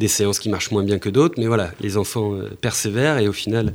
des 0.00 0.08
séances 0.08 0.38
qui 0.40 0.48
marchent 0.48 0.72
moins 0.72 0.82
bien 0.82 0.98
que 0.98 1.08
d'autres. 1.10 1.36
Mais 1.38 1.46
voilà, 1.46 1.72
les 1.80 1.96
enfants 1.96 2.34
euh, 2.34 2.48
persévèrent 2.60 3.18
et 3.18 3.28
au 3.28 3.32
final, 3.32 3.72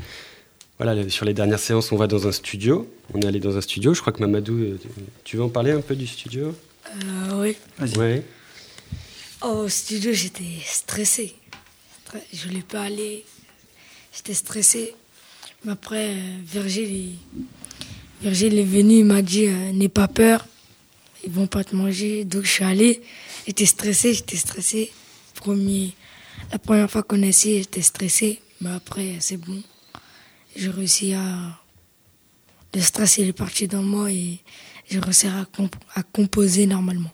voilà, 0.80 1.08
sur 1.10 1.24
les 1.26 1.34
dernières 1.34 1.60
séances, 1.60 1.92
on 1.94 1.98
va 1.98 2.08
dans 2.08 2.28
un 2.28 2.32
studio. 2.34 2.92
On 3.14 3.22
est 3.22 3.26
allé 3.26 3.40
dans 3.40 3.56
un 3.56 3.62
studio. 3.62 3.94
Je 3.94 4.02
crois 4.02 4.12
que 4.12 4.20
Mamadou, 4.20 4.54
euh, 4.58 4.78
tu- 5.24 5.38
veux 5.38 5.44
en 5.44 5.50
parler 5.50 5.72
un 5.72 5.82
peu 5.82 5.96
du 5.96 6.08
studio? 6.08 6.54
Euh, 6.88 7.42
oui. 7.42 7.56
Vas-y. 7.78 7.98
Ouais. 7.98 8.24
Au 9.42 9.70
studio, 9.70 10.12
j'étais 10.14 10.44
stressée. 10.66 11.34
Stre- 12.10 12.22
Je 12.34 12.48
voulais 12.48 12.64
pas 12.68 12.82
aller. 12.82 13.24
J'étais 14.16 14.34
stressée. 14.34 14.94
Mais 15.64 15.72
après, 15.74 16.16
Virgile, 16.46 16.92
il... 16.92 17.16
Virgile 18.22 18.58
est 18.58 18.64
venu, 18.64 19.00
il 19.00 19.06
m'a 19.06 19.22
dit 19.22 19.46
euh, 19.48 19.72
N'aie 19.74 19.90
pas 19.90 20.08
peur, 20.08 20.46
ils 21.26 21.32
vont 21.32 21.48
pas 21.48 21.64
te 21.64 21.76
manger. 21.76 22.24
Donc 22.26 22.44
je 22.44 22.50
suis 22.50 22.64
allée. 22.64 23.02
J'étais 23.46 23.66
stressée, 23.66 24.14
j'étais 24.14 24.38
stressée. 24.38 24.92
Premier... 25.36 25.94
La 26.51 26.60
première 26.60 26.89
fois 26.89 27.03
qu'on 27.03 27.21
a 27.23 27.25
essayé, 27.25 27.60
j'étais 27.60 27.81
stressée. 27.81 28.39
Mais 28.62 28.71
après, 28.71 29.15
c'est 29.19 29.38
bon. 29.38 29.62
J'ai 30.55 30.69
réussi 30.69 31.13
à. 31.13 31.60
Le 32.73 32.81
stress, 32.81 33.17
il 33.17 33.27
est 33.29 33.34
parti 33.34 33.67
dans 33.67 33.81
moi 33.84 34.12
et 34.12 34.39
j'ai 34.89 34.99
réussi 34.99 35.27
à, 35.27 35.45
comp- 35.55 35.75
à 35.93 36.03
composer 36.03 36.65
normalement. 36.67 37.12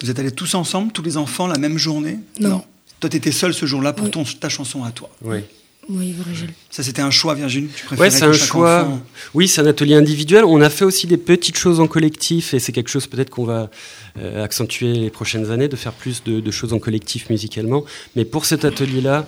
Vous 0.00 0.10
êtes 0.10 0.18
allés 0.18 0.32
tous 0.32 0.54
ensemble, 0.54 0.92
tous 0.92 1.02
les 1.02 1.16
enfants, 1.16 1.46
la 1.46 1.58
même 1.58 1.76
journée? 1.78 2.18
Non. 2.40 2.64
Toi, 3.00 3.10
tu 3.10 3.16
étais 3.18 3.32
seul 3.32 3.52
ce 3.52 3.66
jour-là 3.66 3.92
pour 3.92 4.06
Oui. 4.06 4.10
ton, 4.10 4.24
ta 4.24 4.48
chanson 4.48 4.82
à 4.84 4.92
toi. 4.92 5.10
Ouais. 5.22 5.46
Oui, 5.88 6.10
Virgile. 6.12 6.50
Ça, 6.70 6.82
c'était 6.82 7.02
un 7.02 7.12
choix, 7.12 7.34
Virginie 7.34 7.68
Tu 7.74 7.84
préférais 7.84 8.08
Ouais, 8.08 8.10
c'est 8.10 8.24
un 8.24 8.32
choix. 8.32 8.82
enfant- 8.82 9.00
Oui, 9.34 9.46
c'est 9.46 9.60
un 9.60 9.66
atelier 9.66 9.94
individuel. 9.94 10.44
On 10.44 10.60
a 10.60 10.68
fait 10.68 10.84
aussi 10.84 11.06
des 11.06 11.16
petites 11.16 11.56
choses 11.56 11.78
en 11.78 11.86
collectif 11.86 12.54
et 12.54 12.58
c'est 12.58 12.72
quelque 12.72 12.90
chose 12.90 13.06
peut-être 13.06 13.30
qu'on 13.30 13.44
va 13.44 13.70
euh, 14.18 14.42
accentuer 14.44 14.92
les 14.94 15.10
prochaines 15.10 15.50
années, 15.52 15.68
de 15.68 15.76
faire 15.76 15.92
plus 15.92 16.24
de, 16.24 16.40
de 16.40 16.50
choses 16.50 16.72
en 16.72 16.80
collectif 16.80 17.30
musicalement. 17.30 17.84
Mais 18.16 18.24
pour 18.24 18.46
cet 18.46 18.64
atelier-là, 18.64 19.26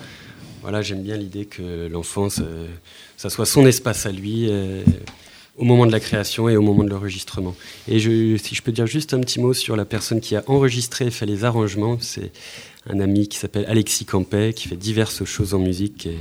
voilà, 0.63 0.83
j'aime 0.83 1.03
bien 1.03 1.17
l'idée 1.17 1.45
que 1.45 1.87
l'enfant, 1.87 2.29
ça, 2.29 2.43
ça 3.17 3.31
soit 3.31 3.47
son 3.47 3.65
espace 3.65 4.05
à 4.07 4.11
lui 4.11 4.47
euh, 4.49 4.83
au 5.57 5.65
moment 5.65 5.87
de 5.87 5.93
la 5.93 6.01
création 6.01 6.49
et 6.49 6.57
au 6.57 6.63
moment 6.63 6.83
de 6.83 6.91
l'enregistrement. 6.91 7.55
Et 7.87 8.01
je, 8.01 8.37
si 8.37 8.57
je 8.57 8.63
peux 8.63 8.73
dire 8.73 8.87
juste 8.89 9.15
un 9.15 9.21
petit 9.21 9.39
mot 9.41 9.53
sur 9.55 9.77
la 9.77 9.85
personne 9.85 10.21
qui 10.21 10.35
a 10.35 10.43
enregistré 10.49 11.07
et 11.07 11.11
fait 11.13 11.27
les 11.27 11.45
arrangements, 11.45 11.99
c'est 12.01 12.33
un 12.89 13.01
ami 13.01 13.29
qui 13.29 13.39
s'appelle 13.39 13.65
Alexis 13.69 14.05
Campet, 14.05 14.53
qui 14.55 14.69
fait 14.69 14.77
diverses 14.77 15.25
choses 15.25 15.55
en 15.55 15.59
musique 15.59 16.07
et, 16.07 16.19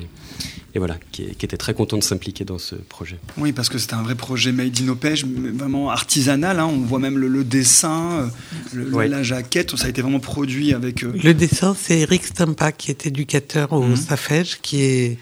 et 0.76 0.80
voilà, 0.80 0.98
qui, 1.12 1.24
était 1.24 1.58
très 1.58 1.74
content 1.74 1.98
de 1.98 2.04
s'impliquer 2.04 2.44
dans 2.46 2.58
ce 2.58 2.76
projet. 2.76 3.18
Oui, 3.38 3.52
parce 3.54 3.70
que 3.70 3.78
c'était 3.78 3.94
un 3.96 4.04
vrai 4.04 4.16
projet 4.16 4.52
made 4.52 4.78
in 4.82 4.88
Opège, 4.90 5.26
vraiment 5.26 5.90
artisanal. 5.90 6.60
hein. 6.60 6.66
On 6.72 6.78
voit 6.80 7.00
même 7.00 7.18
le, 7.18 7.28
le 7.28 7.44
dessin, 7.44 8.12
euh, 8.22 8.28
le- 8.74 8.94
Ouais. 8.94 9.08
la 9.08 9.24
jaquette. 9.24 9.76
Ça 9.78 9.86
a 9.88 9.90
été 9.90 10.02
vraiment 10.02 10.20
produit 10.20 10.74
avec. 10.74 11.04
euh, 11.04 11.14
Le 11.24 11.34
dessin, 11.34 11.76
c'est 11.80 12.00
Eric 12.00 12.26
Stampa, 12.26 12.72
qui 12.72 12.92
est 12.92 13.06
éducateur 13.08 13.72
au 13.74 13.84
Mhm. 13.84 13.96
Safège, 13.96 14.60
qui 14.62 14.82
est 14.84 15.18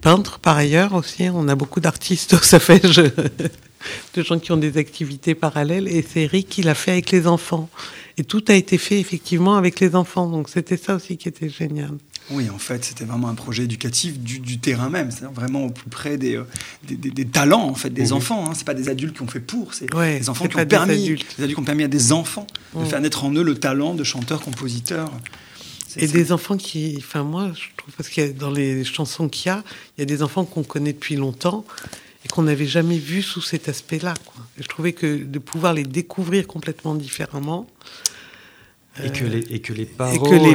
peintre 0.00 0.38
par 0.38 0.56
ailleurs 0.56 0.94
aussi. 0.94 1.24
On 1.32 1.48
a 1.48 1.54
beaucoup 1.56 1.80
d'artistes 1.80 2.34
au 2.34 2.38
Safège, 2.38 3.02
de 4.14 4.22
gens 4.22 4.38
qui 4.38 4.52
ont 4.52 4.56
des 4.56 4.78
activités 4.78 5.34
parallèles. 5.34 5.88
Et 5.88 6.02
c'est 6.08 6.22
Eric 6.22 6.48
qui 6.48 6.62
l'a 6.62 6.74
fait 6.74 6.92
avec 6.92 7.10
les 7.10 7.26
enfants. 7.26 7.68
Et 8.18 8.24
tout 8.24 8.42
a 8.48 8.54
été 8.54 8.78
fait 8.78 8.98
effectivement 8.98 9.56
avec 9.56 9.80
les 9.80 9.94
enfants. 9.94 10.28
Donc 10.28 10.48
c'était 10.48 10.76
ça 10.76 10.94
aussi 10.94 11.16
qui 11.16 11.28
était 11.28 11.48
génial. 11.48 11.90
Oui, 12.30 12.50
en 12.50 12.58
fait, 12.58 12.84
c'était 12.84 13.04
vraiment 13.04 13.28
un 13.28 13.34
projet 13.36 13.64
éducatif 13.64 14.18
du, 14.18 14.40
du 14.40 14.58
terrain 14.58 14.88
même, 14.90 15.12
c'est-à-dire 15.12 15.30
vraiment 15.30 15.66
au 15.66 15.70
plus 15.70 15.88
près 15.88 16.16
des, 16.16 16.34
euh, 16.36 16.42
des, 16.88 16.96
des- 16.96 17.10
des 17.12 17.24
talents 17.24 17.68
en 17.68 17.74
fait 17.74 17.90
des 17.90 18.12
enfants. 18.12 18.46
Hein. 18.48 18.52
C'est 18.56 18.66
pas 18.66 18.74
des 18.74 18.88
adultes 18.88 19.14
qui 19.16 19.22
ont 19.22 19.28
fait 19.28 19.38
pour, 19.38 19.74
c'est 19.74 19.92
Ouais, 19.94 20.18
des 20.18 20.28
enfants 20.28 20.42
c'est 20.44 20.50
qui 20.50 20.56
ont 20.56 20.66
permis, 20.66 20.94
adultes. 21.04 21.26
des 21.36 21.44
adultes 21.44 21.54
qui 21.56 21.60
ont 21.60 21.64
permis 21.64 21.84
à 21.84 21.88
des 21.88 22.10
enfants 22.12 22.46
de 22.74 22.84
faire 22.84 23.00
naître 23.00 23.24
en 23.24 23.32
eux 23.32 23.44
le 23.44 23.54
talent 23.54 23.94
de 23.94 24.02
chanteur, 24.02 24.40
compositeur. 24.40 25.12
C'est- 25.86 26.02
Et 26.02 26.06
c'est- 26.08 26.12
des 26.14 26.32
enfants 26.32 26.56
qui, 26.56 26.96
enfin 26.98 27.22
moi, 27.22 27.52
je 27.54 27.66
trouve 27.76 27.94
parce 27.96 28.08
a 28.18 28.28
dans 28.32 28.50
les 28.50 28.82
chansons 28.84 29.28
qu'il 29.28 29.46
y 29.50 29.52
a, 29.52 29.62
il 29.96 30.00
y 30.00 30.02
a 30.02 30.06
des 30.06 30.22
enfants 30.24 30.44
qu'on 30.44 30.64
connaît 30.64 30.94
depuis 30.94 31.14
longtemps 31.14 31.64
et 32.26 32.28
qu'on 32.28 32.42
n'avait 32.42 32.66
jamais 32.66 32.98
vus 32.98 33.22
sous 33.22 33.40
cet 33.40 33.68
aspect-là. 33.68 34.14
je 34.58 34.66
trouvais 34.66 34.92
que 34.92 35.22
de 35.22 35.38
pouvoir 35.38 35.72
les 35.74 35.84
découvrir 35.84 36.46
complètement 36.48 36.96
différemment 36.96 37.68
Et 39.04 39.10
que 39.12 39.24
les, 39.24 39.40
et 39.54 39.60
que 39.60 39.72
les 39.72 39.84
parents, 39.86 40.12
et 40.14 40.18
que 40.18 40.34
les 40.34 40.54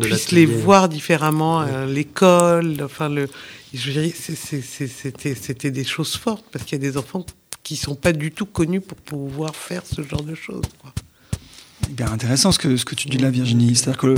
puissent 0.00 0.32
les 0.32 0.46
voir 0.46 0.88
différemment 0.88 1.60
à 1.60 1.86
l'école, 1.86 2.76
enfin 2.82 3.08
le, 3.08 3.28
je 3.72 3.90
dirais, 3.92 4.12
c'est- 4.14 4.34
c'est- 4.34 4.62
c'est- 4.62 4.88
c'était 4.88 5.34
c'était 5.36 5.70
des 5.70 5.84
choses 5.84 6.16
fortes 6.16 6.44
parce 6.50 6.64
qu'il 6.64 6.76
y 6.82 6.84
a 6.84 6.90
des 6.90 6.96
enfants 6.96 7.24
qui 7.62 7.76
sont 7.76 7.94
pas 7.94 8.12
du 8.12 8.32
tout 8.32 8.46
connus 8.46 8.80
pour 8.80 8.96
pouvoir 8.98 9.54
faire 9.54 9.82
ce 9.86 10.02
genre 10.02 10.22
de 10.22 10.34
choses. 10.34 10.64
quoi. 10.80 10.92
hyper 11.90 12.10
intéressant 12.12 12.50
ce 12.50 12.58
que, 12.58 12.76
ce 12.76 12.84
que 12.84 12.94
tu 12.96 13.08
dis 13.08 13.18
là, 13.18 13.30
Virginie. 13.30 13.76
C'est-à-dire 13.76 14.00
que 14.00 14.06
le, 14.08 14.16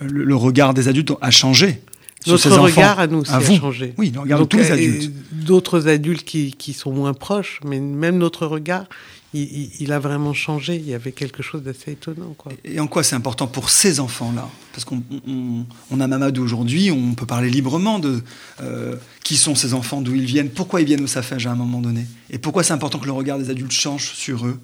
le- 0.00 0.24
le 0.24 0.36
regard 0.36 0.72
des 0.72 0.86
adultes 0.88 1.12
a 1.20 1.30
changé. 1.30 1.82
Sur 2.24 2.38
ces 2.38 2.48
Notre 2.48 2.62
enfants 2.62 2.74
regard 2.74 2.98
à 3.00 3.06
nous 3.06 3.18
aussi 3.18 3.30
à 3.32 3.36
a 3.36 3.40
changé. 3.58 3.94
Oui, 3.98 4.10
le 4.14 4.20
regard 4.20 4.38
Donc, 4.38 4.50
de 4.50 4.56
tous 4.56 4.62
les 4.62 4.70
euh, 4.70 4.74
adultes. 4.74 5.12
D'autres 5.32 5.88
adultes 5.88 6.24
qui, 6.24 6.52
qui 6.52 6.72
sont 6.72 6.90
moins 6.92 7.12
proches, 7.14 7.60
mais 7.64 7.78
même 7.80 8.18
notre 8.18 8.46
regard, 8.46 8.86
il, 9.34 9.42
il- 9.42 9.70
il 9.80 9.92
a 9.92 9.98
vraiment 9.98 10.32
changé. 10.32 10.76
Il 10.76 10.88
y 10.88 10.94
avait 10.94 11.12
quelque 11.12 11.42
chose 11.42 11.62
d'assez 11.62 11.92
étonnant. 11.92 12.34
Quoi. 12.38 12.52
Et 12.64 12.80
en 12.80 12.86
quoi 12.86 13.02
c'est 13.02 13.14
important 13.16 13.46
pour 13.46 13.68
ces 13.68 14.00
enfants-là? 14.00 14.48
Parce 14.72 14.84
qu'on 14.84 15.02
on, 15.26 15.64
on 15.90 16.00
a 16.00 16.06
Mamadou 16.06 16.42
aujourd'hui, 16.42 16.90
on 16.90 17.14
peut 17.14 17.26
parler 17.26 17.50
librement 17.50 17.98
de 17.98 18.22
euh, 18.62 18.94
qui 19.22 19.36
sont 19.36 19.54
ces 19.54 19.74
enfants, 19.74 20.00
d'où 20.00 20.14
ils 20.14 20.24
viennent, 20.24 20.50
pourquoi 20.50 20.80
ils 20.80 20.86
viennent 20.86 21.04
au 21.04 21.06
Safège 21.08 21.46
à 21.46 21.52
un 21.52 21.56
moment 21.56 21.80
donné, 21.80 22.06
et 22.30 22.38
pourquoi 22.38 22.62
c'est 22.62 22.72
important 22.72 22.98
que 22.98 23.06
le 23.06 23.12
regard 23.12 23.38
des 23.38 23.50
adultes 23.50 23.72
change 23.72 24.12
sur 24.14 24.46
eux? 24.46 24.58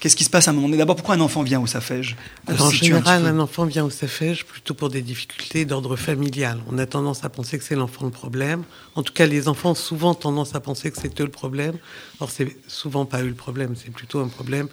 Qu'est-ce 0.00 0.16
qui 0.16 0.24
se 0.24 0.30
passe 0.30 0.48
à 0.48 0.52
un 0.52 0.54
moment 0.54 0.68
donné? 0.68 0.78
D'abord, 0.78 0.96
pourquoi 0.96 1.14
un 1.14 1.20
enfant 1.20 1.42
vient 1.42 1.60
au 1.60 1.66
Safège 1.66 2.16
en 2.48 2.54
un 2.54 2.70
général, 2.70 3.26
un 3.26 3.38
enfant 3.38 3.66
vient 3.66 3.84
au 3.84 3.90
SAFEJ 3.90 4.44
plutôt 4.44 4.72
pour 4.72 4.88
des 4.88 5.02
difficultés 5.02 5.66
d'ordre 5.66 5.94
familial. 5.94 6.58
On 6.70 6.78
a 6.78 6.86
tendance 6.86 7.22
à 7.22 7.28
penser 7.28 7.58
que 7.58 7.64
c'est 7.64 7.74
l'enfant 7.74 8.06
le 8.06 8.10
problème. 8.10 8.64
En 8.94 9.02
tout 9.02 9.12
cas, 9.12 9.26
les 9.26 9.46
enfants 9.46 9.72
ont 9.72 9.74
souvent 9.74 10.14
tendance 10.14 10.54
à 10.54 10.60
penser 10.60 10.90
que 10.90 10.96
c'est 10.98 11.20
eux 11.20 11.24
le 11.24 11.30
problème. 11.30 11.76
Or, 12.18 12.30
c'est 12.30 12.56
souvent 12.66 13.04
pas 13.04 13.22
eux 13.22 13.28
le 13.28 13.34
problème, 13.34 13.74
c'est 13.76 13.92
plutôt 13.92 14.20
un 14.20 14.28
problème 14.28 14.68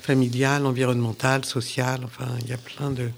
familial, 0.00 0.64
environnemental, 0.64 1.44
social. 1.44 2.00
Enfin, 2.04 2.28
il 2.40 2.48
y 2.48 2.54
a 2.54 2.58
plein 2.58 2.90
de. 2.90 3.10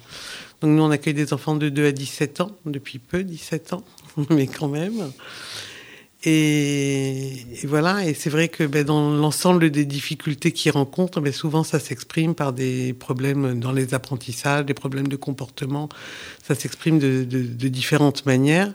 Donc, 0.63 0.73
nous, 0.73 0.83
on 0.83 0.91
accueille 0.91 1.15
des 1.15 1.33
enfants 1.33 1.55
de 1.55 1.69
2 1.69 1.87
à 1.87 1.93
17 1.93 2.41
ans, 2.41 2.51
depuis 2.67 2.99
peu, 2.99 3.23
17 3.23 3.73
ans, 3.75 3.85
mais 4.31 4.49
quand 4.49 4.69
même. 4.69 5.13
Et, 6.25 7.45
voilà, 7.65 8.07
et 8.07 8.15
c'est 8.15 8.31
vrai 8.31 8.49
que 8.49 8.63
ben, 8.65 8.85
dans 8.85 9.11
l'ensemble 9.11 9.71
des 9.71 9.85
difficultés 9.85 10.53
qu'ils 10.53 10.71
rencontrent, 10.71 11.21
ben, 11.21 11.33
souvent 11.33 11.65
ça 11.65 11.81
s'exprime 11.81 12.35
par 12.35 12.53
des 12.53 12.93
problèmes 12.93 13.59
dans 13.59 13.73
les 13.73 13.93
apprentissages, 13.93 14.65
des 14.65 14.75
problèmes 14.75 15.09
de 15.09 15.17
comportement. 15.17 15.89
Ça 16.47 16.55
s'exprime 16.55 16.99
de, 17.01 17.69
différentes 17.69 18.25
manières. 18.25 18.73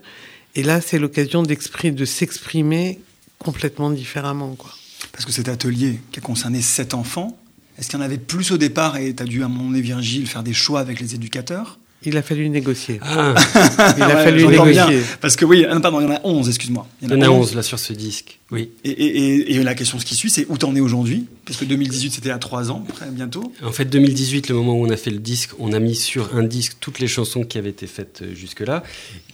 Et 0.56 0.64
là, 0.64 0.82
c'est 0.82 1.00
l'occasion 1.00 1.42
de 1.44 2.06
s'exprimer 2.06 3.00
complètement 3.40 3.92
différemment. 3.92 4.56
Quoi. 4.56 4.72
Parce 5.14 5.24
que 5.24 5.32
cet 5.32 5.48
atelier 5.48 6.00
qui 6.12 6.20
a 6.20 6.22
concerné 6.22 6.62
sept 6.62 6.94
enfants, 6.94 7.38
est-ce 7.78 7.90
qu'il 7.90 8.00
y 8.00 8.02
en 8.02 8.06
avait 8.06 8.18
plus 8.18 8.52
au 8.52 8.58
départ? 8.58 8.98
Et 8.98 9.14
tu 9.14 9.24
as 9.24 9.26
dû, 9.26 9.44
à 9.44 9.48
moment 9.48 9.70
donné, 9.70 9.82
Virgile, 9.82 10.28
faire 10.28 10.44
des 10.44 10.54
choix 10.54 10.80
avec 10.80 11.00
les 11.00 11.16
éducateurs? 11.16 11.80
Il 12.10 12.16
a 12.16 12.22
fallu 12.22 12.48
négocier. 12.50 13.00
Ah, 13.04 13.36
Il 13.98 14.04
a 14.04 14.08
Ouais, 14.08 14.14
fallu 14.24 14.48
bien. 14.48 14.64
négocier. 14.66 15.02
Parce 15.20 15.36
que 15.36 15.44
oui, 15.44 15.66
ah 15.70 15.76
non, 15.76 15.82
pardon, 15.82 16.00
il 16.00 16.06
y 16.06 16.08
en 16.08 16.12
a 16.16 16.22
11, 16.24 16.48
excuse-moi. 16.48 16.88
il 17.02 17.10
y 17.10 17.14
en 17.14 17.22
a 17.22 17.28
11 17.30 17.54
là 17.54 17.62
sur 17.62 17.78
ce 17.80 17.92
disque. 17.92 18.40
Oui. 18.50 18.70
Et, 18.86 18.90
et- 18.92 19.18
et- 19.18 19.56
et 19.56 19.64
la 19.64 19.76
question 19.76 19.98
qui 19.98 20.16
suit, 20.16 20.30
c'est 20.30 20.46
où 20.48 20.58
t'en 20.58 20.74
es 20.74 20.80
aujourd'hui? 20.80 21.26
Parce 21.46 21.60
que 21.60 21.66
2018, 21.66 22.12
c'était 22.14 22.30
à 22.32 22.38
3 22.38 22.72
ans, 22.72 22.86
très 22.96 23.10
bientôt. 23.12 23.52
En 23.62 23.74
fait, 23.74 23.84
2018, 23.86 24.48
le 24.48 24.56
moment 24.56 24.74
où 24.80 24.86
on 24.88 24.90
a 24.90 24.96
fait 24.96 25.10
le 25.12 25.20
disque, 25.20 25.50
on 25.60 25.74
a 25.74 25.80
mis 25.80 25.96
sur 25.96 26.34
un 26.34 26.44
disque 26.44 26.78
toutes 26.80 27.00
les 27.00 27.08
chansons 27.10 27.44
qui 27.44 27.58
avaient 27.58 27.72
été 27.72 27.88
faites 27.88 28.22
euh, 28.24 28.34
jusque-là. 28.34 28.84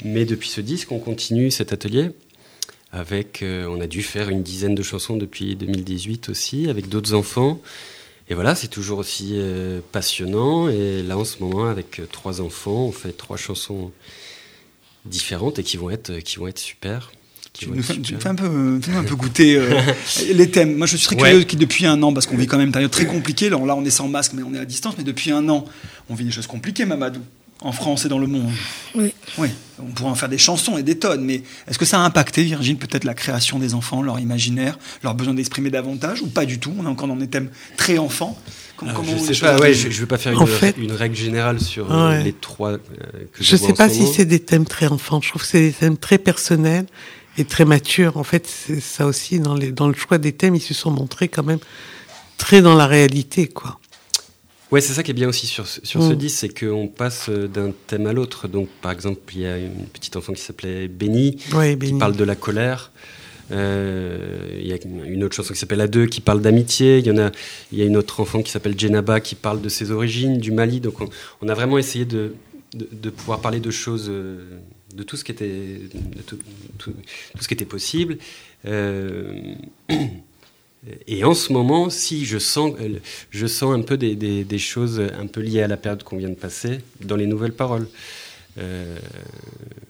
Mais 0.04 0.26
depuis 0.26 0.50
ce 0.50 0.60
disque, 0.62 0.92
on 0.92 1.00
continue 1.00 1.52
cet 1.52 1.74
atelier. 1.74 2.10
Avec, 2.92 3.42
euh, 3.42 3.66
on 3.68 3.82
a 3.82 3.88
dû 3.88 4.04
faire 4.04 4.30
une 4.30 4.44
dizaine 4.44 4.76
de 4.76 4.84
chansons 4.84 5.18
depuis 5.18 5.56
2018 5.56 6.30
aussi, 6.30 6.70
avec 6.70 6.90
d'autres 6.90 7.14
enfants. 7.14 7.60
Et 8.34 8.36
voilà, 8.36 8.56
c'est 8.56 8.67
toujours 8.67 8.98
aussi 8.98 9.34
euh, 9.34 9.80
passionnant. 9.91 10.67
Et 10.67 11.04
là, 11.04 11.19
en 11.19 11.24
ce 11.24 11.38
moment, 11.39 11.65
avec 11.69 12.00
euh, 12.00 12.08
trois 12.12 12.41
enfants, 12.41 12.86
on 12.88 12.91
fait 12.91 13.12
trois 13.12 13.38
chansons 13.38 13.91
différentes 15.06 15.60
et 15.60 15.63
qui 15.63 15.78
vont 15.78 15.91
être, 15.91 16.17
qui 16.17 16.38
vont 16.38 16.48
être 16.48 16.58
super. 16.58 17.12
Qui 17.54 17.65
Tu 17.65 17.69
vont 17.69 17.76
nous 17.76 17.82
être 17.82 17.93
super. 17.93 18.12
nous 18.15 18.19
fais 18.22 18.30
un 18.30 18.34
peu, 18.34 18.80
fais-nous 18.82 18.98
un 18.98 19.04
peu 19.04 19.15
goûter 19.15 19.56
euh, 19.58 19.80
les 20.34 20.50
thèmes. 20.50 20.76
Moi, 20.78 20.88
je 20.88 20.98
suis 20.98 21.06
très 21.06 21.15
Ouais. 21.22 21.30
curieux 21.30 21.43
qui 21.46 21.58
depuis 21.58 21.86
un 21.86 22.02
an, 22.02 22.12
parce 22.12 22.26
qu'on 22.26 22.36
vit 22.36 22.48
quand 22.48 22.58
même 22.58 22.65
une 22.65 22.74
période 22.74 22.89
très 22.89 23.06
compliquée. 23.06 23.52
Là, 23.52 23.58
on 23.60 23.86
est 23.86 23.91
sans 23.91 24.08
masque, 24.08 24.32
mais 24.34 24.41
on 24.41 24.56
est 24.56 24.60
à 24.60 24.65
distance. 24.65 24.96
Mais 24.98 25.04
depuis 25.04 25.30
un 25.30 25.48
an, 25.50 25.65
on 26.10 26.15
vit 26.15 26.26
des 26.26 26.32
choses 26.32 26.48
compliquées, 26.48 26.86
Mamadou, 26.86 27.22
en 27.62 27.72
France 27.72 28.06
et 28.06 28.10
dans 28.10 28.20
le 28.20 28.28
monde. 28.28 28.52
Oui. 28.96 29.13
Oui, 29.38 29.48
on 29.80 29.86
pourrait 29.92 30.10
en 30.10 30.16
faire 30.16 30.30
des 30.30 30.38
chansons 30.38 30.78
et 30.78 30.84
des 30.84 30.98
tonnes, 31.00 31.24
mais 31.24 31.44
est-ce 31.68 31.78
que 31.78 31.86
ça 31.86 32.02
a 32.02 32.04
impacté, 32.06 32.44
Virginie, 32.44 32.76
peut-être 32.78 33.06
la 33.06 33.13
création 33.13 33.58
des 33.60 33.74
enfants, 33.74 34.02
leur 34.02 34.20
imaginaire, 34.20 34.78
leur 35.04 35.16
besoin 35.16 35.34
d'exprimer 35.34 35.70
davantage, 35.70 36.22
ou 36.22 36.28
pas 36.28 36.46
du 36.46 36.60
tout? 36.60 36.74
On 36.78 36.84
est 36.86 36.89
encore 36.89 37.08
dans 37.08 37.16
des 37.16 37.28
thèmes 37.30 37.50
très 37.78 37.98
enfants. 37.98 38.38
Comment 38.76 39.04
je 39.04 39.18
sais 39.18 39.28
choses 39.28 39.39
pas, 39.39 39.56
ouais, 39.60 39.68
arrivent 39.68 39.76
je, 39.78 39.89
je 39.92 40.00
veux 40.02 40.08
pas 40.08 40.18
faire 40.18 40.34
une, 40.39 40.46
fait- 40.48 40.76
une 40.78 40.92
règle 40.92 41.16
générale 41.16 41.60
sur 41.62 41.89
euh, 41.92 42.10
Ouais. 42.10 42.24
les 42.24 42.34
trois 42.34 42.72
euh, 42.72 42.78
que 43.32 43.42
Je 43.44 43.56
vois 43.56 43.68
sais 43.68 43.74
en 43.74 43.76
pas 43.76 43.88
si 43.88 44.06
c'est 44.08 44.26
des 44.26 44.39
thèmes 44.39 44.66
très 44.66 44.88
enfants. 44.88 45.22
Je 45.22 45.30
trouve 45.30 45.42
que 45.44 45.48
c'est 45.48 45.62
des 45.62 45.72
thèmes 45.72 45.96
très 45.98 46.18
personnels 46.18 46.88
et 47.38 47.46
très 47.46 47.63
matures. 47.66 48.18
En 48.18 48.24
fait, 48.24 48.46
c'est 48.46 48.82
ça 48.82 49.06
aussi 49.06 49.39
dans, 49.39 49.54
les, 49.56 49.72
dans 49.72 49.88
le 49.88 49.94
choix 49.94 50.18
des 50.18 50.34
thèmes, 50.34 50.56
ils 50.56 50.62
se 50.62 50.74
sont 50.74 50.92
montrés 50.92 51.30
quand 51.30 51.44
même 51.44 51.60
très 52.38 52.62
dans 52.62 52.76
la 52.76 52.88
réalité, 52.88 53.48
quoi. 53.48 53.80
Ouais, 54.74 54.82
c'est 54.82 54.94
ça 54.94 55.04
qui 55.04 55.12
est 55.12 55.14
bien 55.14 55.30
aussi 55.30 55.46
sur, 55.48 55.68
ce- 55.68 55.80
sur 55.86 56.02
ce 56.02 56.14
Mm. 56.14 56.16
disque, 56.16 56.38
c'est 56.40 56.60
qu'on 56.60 56.88
passe 56.88 57.30
euh, 57.30 57.48
d'un 57.48 57.72
thème 57.88 58.08
à 58.08 58.14
l'autre. 58.14 58.48
Donc, 58.48 58.68
par 58.82 58.92
exemple, 58.92 59.20
il 59.36 59.42
y 59.42 59.46
a 59.46 59.58
une 59.60 59.86
petite 59.94 60.16
enfant 60.16 60.34
qui 60.34 60.42
s'appelait 60.42 60.88
Benny, 60.88 61.38
Ouais, 61.54 61.78
qui 61.80 61.94
parle 61.94 62.16
de 62.16 62.24
la 62.24 62.36
colère. 62.36 62.92
Euh, 63.52 64.58
Il 64.60 64.68
y 64.68 64.74
a 64.74 64.78
une 65.06 65.24
autre 65.24 65.36
chanson 65.36 65.54
qui 65.54 65.60
s'appelle 65.60 65.82
A2 65.82 66.08
qui 66.08 66.22
parle 66.22 66.42
d'amitié. 66.42 67.00
Il 67.00 67.06
y 67.06 67.12
en 67.12 67.18
a, 67.18 67.32
il 67.72 67.78
y 67.78 67.82
a 67.82 67.86
une 67.86 67.98
autre 67.98 68.20
enfant 68.20 68.42
qui 68.42 68.50
s'appelle 68.52 68.80
Jenaba 68.80 69.20
qui 69.20 69.36
parle 69.36 69.62
de 69.62 69.70
ses 69.70 69.92
origines, 69.92 70.38
du 70.40 70.52
Mali. 70.52 70.80
Donc, 70.80 71.02
on, 71.02 71.10
on 71.42 71.50
a 71.50 71.54
vraiment 71.54 71.78
essayé 71.78 72.06
de, 72.06 72.34
de, 72.74 72.88
de 72.92 73.10
pouvoir 73.10 73.42
parler 73.42 73.60
de 73.60 73.70
choses, 73.72 74.08
euh, 74.10 74.58
de 74.96 75.04
tout 75.04 75.18
ce 75.18 75.24
qui 75.24 75.32
était, 75.34 75.82
de 75.94 76.22
tout, 76.26 76.40
tout- 76.80 76.94
tout 77.36 77.44
ce 77.44 77.48
qui 77.48 77.54
était 77.54 77.66
possible. 77.66 78.18
Euh, 78.66 79.54
Et 81.08 81.24
en 81.24 81.34
ce 81.34 81.54
moment, 81.54 81.89
si 81.89 82.26
je 82.26 82.38
sens, 82.38 82.74
euh, 82.82 83.00
je 83.30 83.48
sens 83.48 83.74
un 83.74 83.82
peu 83.82 83.98
des, 83.98 84.58
choses 84.58 85.00
un 85.00 85.28
peu 85.28 85.41
liées 85.41 85.62
à 85.62 85.67
la 85.67 85.78
période 85.78 86.04
qu'on 86.04 86.17
vient 86.17 86.30
de 86.30 86.36
passer 86.36 86.80
dans 87.02 87.15
les 87.15 87.26
nouvelles 87.26 87.54
paroles. 87.54 87.88
Euh, 88.58 88.98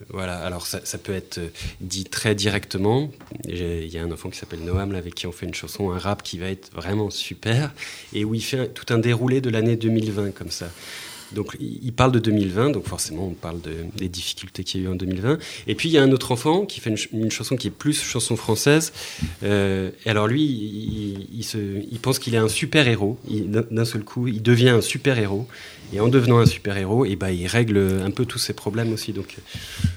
voilà, 0.08 0.38
alors 0.38 0.66
ça, 0.66 0.98
peut 0.98 1.12
être 1.12 1.40
dit 1.80 2.04
très 2.04 2.34
directement. 2.34 3.10
Il 3.46 3.86
y 3.86 3.98
a 3.98 4.02
un 4.02 4.10
enfant 4.12 4.30
qui 4.30 4.38
s'appelle 4.38 4.60
Noam, 4.60 4.94
avec 4.94 5.14
qui 5.14 5.26
on 5.26 5.32
fait 5.32 5.46
une 5.46 5.54
chanson, 5.54 5.90
un 5.90 5.98
rap 5.98 6.22
qui 6.22 6.38
va 6.38 6.46
être 6.48 6.70
vraiment 6.72 7.10
super, 7.10 7.72
et 8.12 8.24
où 8.24 8.34
il 8.34 8.42
fait 8.42 8.72
tout 8.72 8.86
un 8.94 8.98
déroulé 8.98 9.40
de 9.40 9.50
l'année 9.50 9.76
2020 9.76 10.30
comme 10.30 10.50
ça. 10.50 10.70
Donc 11.34 11.56
il 11.60 11.92
parle 11.92 12.12
de 12.12 12.18
2020, 12.18 12.70
donc 12.70 12.86
forcément 12.86 13.26
on 13.28 13.34
parle 13.34 13.60
de- 13.60 13.84
des 13.96 14.08
difficultés 14.08 14.64
qu'il 14.64 14.80
y 14.80 14.84
a 14.84 14.88
eu 14.88 14.92
en 14.92 14.94
2020. 14.96 15.38
Et 15.66 15.74
puis 15.74 15.88
il 15.88 15.92
y 15.92 15.98
a 15.98 16.02
un 16.02 16.12
autre 16.12 16.32
enfant 16.32 16.64
qui 16.64 16.80
fait 16.80 16.90
une, 16.90 16.96
ch- 16.96 17.10
une 17.12 17.30
chanson 17.30 17.56
qui 17.56 17.66
est 17.68 17.70
plus 17.70 18.00
chanson 18.02 18.36
française. 18.36 18.92
Euh, 19.42 19.90
et 20.06 20.10
alors 20.10 20.26
lui, 20.28 20.42
il, 20.44 21.26
il 21.34 21.44
se, 21.44 21.58
il 21.90 21.98
pense 21.98 22.18
qu'il 22.18 22.34
est 22.34 22.38
un 22.38 22.48
super 22.48 22.88
héros. 22.88 23.18
D'un 23.28 23.84
seul 23.84 24.04
coup, 24.04 24.28
il 24.28 24.42
devient 24.42 24.70
un 24.70 24.80
super 24.80 25.18
héros. 25.18 25.46
Et 25.92 26.00
en 26.00 26.08
devenant 26.08 26.38
un 26.38 26.46
super 26.46 26.76
héros, 26.76 27.04
et 27.04 27.14
ben 27.14 27.28
il 27.30 27.46
règle 27.46 28.00
un 28.04 28.10
peu 28.10 28.24
tous 28.24 28.38
ses 28.38 28.54
problèmes 28.54 28.92
aussi. 28.92 29.12
Donc 29.12 29.36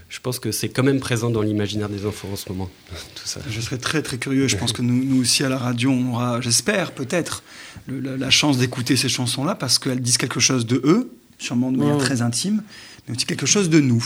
je 0.09 0.19
pense 0.19 0.37
que 0.37 0.51
c'est 0.51 0.69
quand 0.69 0.83
même 0.83 0.99
présent 0.99 1.29
dans 1.29 1.41
l'imaginaire 1.41 1.89
des 1.89 2.05
enfants 2.05 2.27
en 2.31 2.35
ce 2.35 2.49
moment, 2.49 2.69
tout 3.15 3.25
ça. 3.25 3.39
Je 3.49 3.61
serais 3.61 3.77
très 3.77 4.01
très 4.01 4.17
curieux. 4.17 4.47
Je 4.47 4.57
pense 4.57 4.73
que 4.73 4.81
nous, 4.81 5.21
aussi 5.21 5.43
à 5.43 5.49
la 5.49 5.57
radio, 5.57 5.89
on 5.89 6.13
aura, 6.13 6.41
j'espère 6.41 6.91
peut-être, 6.91 7.41
la 7.87 8.29
chance 8.29 8.57
d'écouter 8.57 8.95
ces 8.97 9.09
chansons-là 9.09 9.55
parce 9.55 9.79
qu'elles 9.79 10.01
disent 10.01 10.17
quelque 10.17 10.39
chose 10.41 10.65
de 10.65 10.81
eux, 10.83 11.09
sûrement 11.37 11.71
de 11.71 11.77
manière 11.77 11.97
très 11.97 12.21
intime, 12.21 12.63
mais 13.07 13.15
aussi 13.15 13.25
quelque 13.25 13.45
chose 13.45 13.69
de 13.69 13.79
nous. 13.79 14.03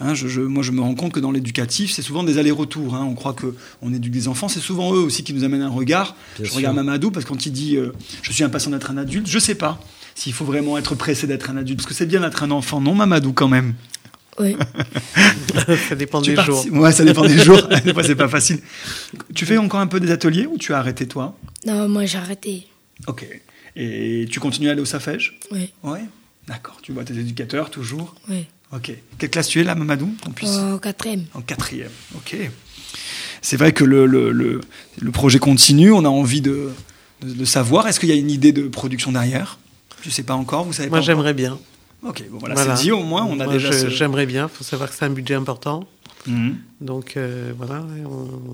Hein, 0.00 0.14
je, 0.14 0.26
je- 0.26 0.40
moi, 0.40 0.62
je 0.62 0.72
me 0.72 0.80
rends 0.80 0.94
compte 0.94 1.12
que 1.12 1.20
dans 1.20 1.30
l'éducatif, 1.30 1.92
c'est 1.92 2.02
souvent 2.02 2.24
des 2.24 2.38
allers-retours. 2.38 2.94
hein. 2.96 3.04
On 3.08 3.14
croit 3.14 3.34
que 3.34 3.54
on 3.82 3.92
éduque 3.92 4.12
des 4.12 4.26
enfants, 4.26 4.48
c'est 4.48 4.58
souvent 4.60 4.92
eux 4.94 4.98
aussi 5.00 5.22
qui 5.22 5.32
nous 5.34 5.44
amènent 5.44 5.62
un 5.62 5.68
regard. 5.68 6.16
Bien 6.36 6.44
je 6.46 6.48
sûr. 6.50 6.56
regarde 6.56 6.76
Mamadou 6.76 7.10
parce 7.10 7.24
que 7.24 7.30
quand 7.30 7.46
il 7.46 7.52
dit 7.52 7.76
euh, 7.76 7.92
je 8.22 8.32
suis 8.32 8.42
impatient 8.42 8.70
d'être 8.70 8.90
un 8.90 8.96
adulte, 8.96 9.28
je 9.28 9.38
sais 9.38 9.54
pas 9.54 9.78
s'il 10.14 10.32
faut 10.32 10.44
vraiment 10.44 10.76
être 10.76 10.94
pressé 10.94 11.26
d'être 11.26 11.48
un 11.50 11.56
adulte 11.56 11.78
parce 11.78 11.88
que 11.88 11.94
c'est 11.94 12.06
bien 12.06 12.20
d'être 12.20 12.42
un 12.42 12.50
enfant, 12.50 12.80
non 12.80 12.94
Mamadou 12.94 13.32
quand 13.32 13.48
même? 13.48 13.74
Oui. 14.40 14.56
ça 15.88 15.94
dépend 15.94 16.20
Tu 16.22 16.34
des 16.34 16.42
jours. 16.42 16.64
Ouais, 16.72 16.90
ça 16.92 17.04
dépend 17.04 17.26
des 17.26 17.38
jours. 17.38 17.62
Des 17.84 17.92
fois, 17.92 18.02
c'est 18.02 18.16
pas 18.16 18.28
facile. 18.28 18.60
Tu 19.34 19.44
fais 19.46 19.58
encore 19.58 19.80
un 19.80 19.86
peu 19.86 20.00
des 20.00 20.10
ateliers 20.10 20.46
ou 20.46 20.56
tu 20.58 20.72
as 20.72 20.78
arrêté 20.78 21.06
toi? 21.06 21.36
Non, 21.66 21.88
moi 21.88 22.06
j'ai 22.06 22.18
arrêté. 22.18 22.66
Ok. 23.06 23.26
Et 23.76 24.26
tu 24.30 24.40
continues 24.40 24.68
à 24.68 24.72
aller 24.72 24.80
au 24.80 24.86
Safège? 24.86 25.38
Oui, 25.50 25.70
Ouais. 25.82 26.00
D'accord. 26.48 26.76
Tu 26.82 26.92
vois 26.92 27.04
tes 27.04 27.14
éducateurs 27.18 27.70
toujours 27.70 28.14
oui. 28.28 28.46
Ok. 28.74 28.90
Quelle 29.18 29.28
classe 29.30 29.48
tu 29.48 29.60
es 29.60 29.64
là, 29.64 29.74
Mamadou 29.74 30.14
puisse... 30.34 30.48
En 30.56 30.78
quatrième. 30.78 31.24
En 31.34 31.42
quatrième. 31.42 31.90
Ok. 32.16 32.36
C'est 33.42 33.56
vrai 33.58 33.72
que 33.72 33.84
le, 33.84 34.06
le, 34.06 34.32
le, 34.32 34.60
le 34.98 35.10
projet 35.10 35.38
continue. 35.38 35.92
On 35.92 36.04
a 36.06 36.08
envie 36.08 36.40
de, 36.40 36.70
de, 37.20 37.32
de 37.34 37.44
savoir. 37.44 37.86
Est-ce 37.86 38.00
qu'il 38.00 38.08
y 38.08 38.12
a 38.12 38.14
une 38.14 38.30
idée 38.30 38.52
de 38.52 38.68
production 38.68 39.12
derrière? 39.12 39.58
Je 40.02 40.08
sais 40.10 40.22
pas 40.22 40.34
encore. 40.34 40.64
Vous 40.64 40.72
savez 40.72 40.88
Moi, 40.88 41.00
j'aimerais 41.02 41.34
bien. 41.34 41.58
Ok. 42.02 42.24
Bon, 42.30 42.38
voilà, 42.38 42.54
Voilà. 42.54 42.76
c'est 42.76 42.82
dit. 42.84 42.92
Au 42.92 43.02
moins, 43.02 43.24
on 43.24 43.38
a 43.40 43.44
Moi, 43.44 43.52
déjà. 43.52 43.72
ce- 43.72 43.90
J'aimerais 43.90 44.24
bien. 44.26 44.48
Il 44.52 44.56
faut 44.56 44.64
savoir 44.64 44.88
que 44.90 44.96
c'est 44.96 45.04
un 45.04 45.10
budget 45.10 45.34
important. 45.34 45.84
Mhm. 46.26 46.56
Donc, 46.80 47.14
euh, 47.16 47.52
voilà, 47.56 47.84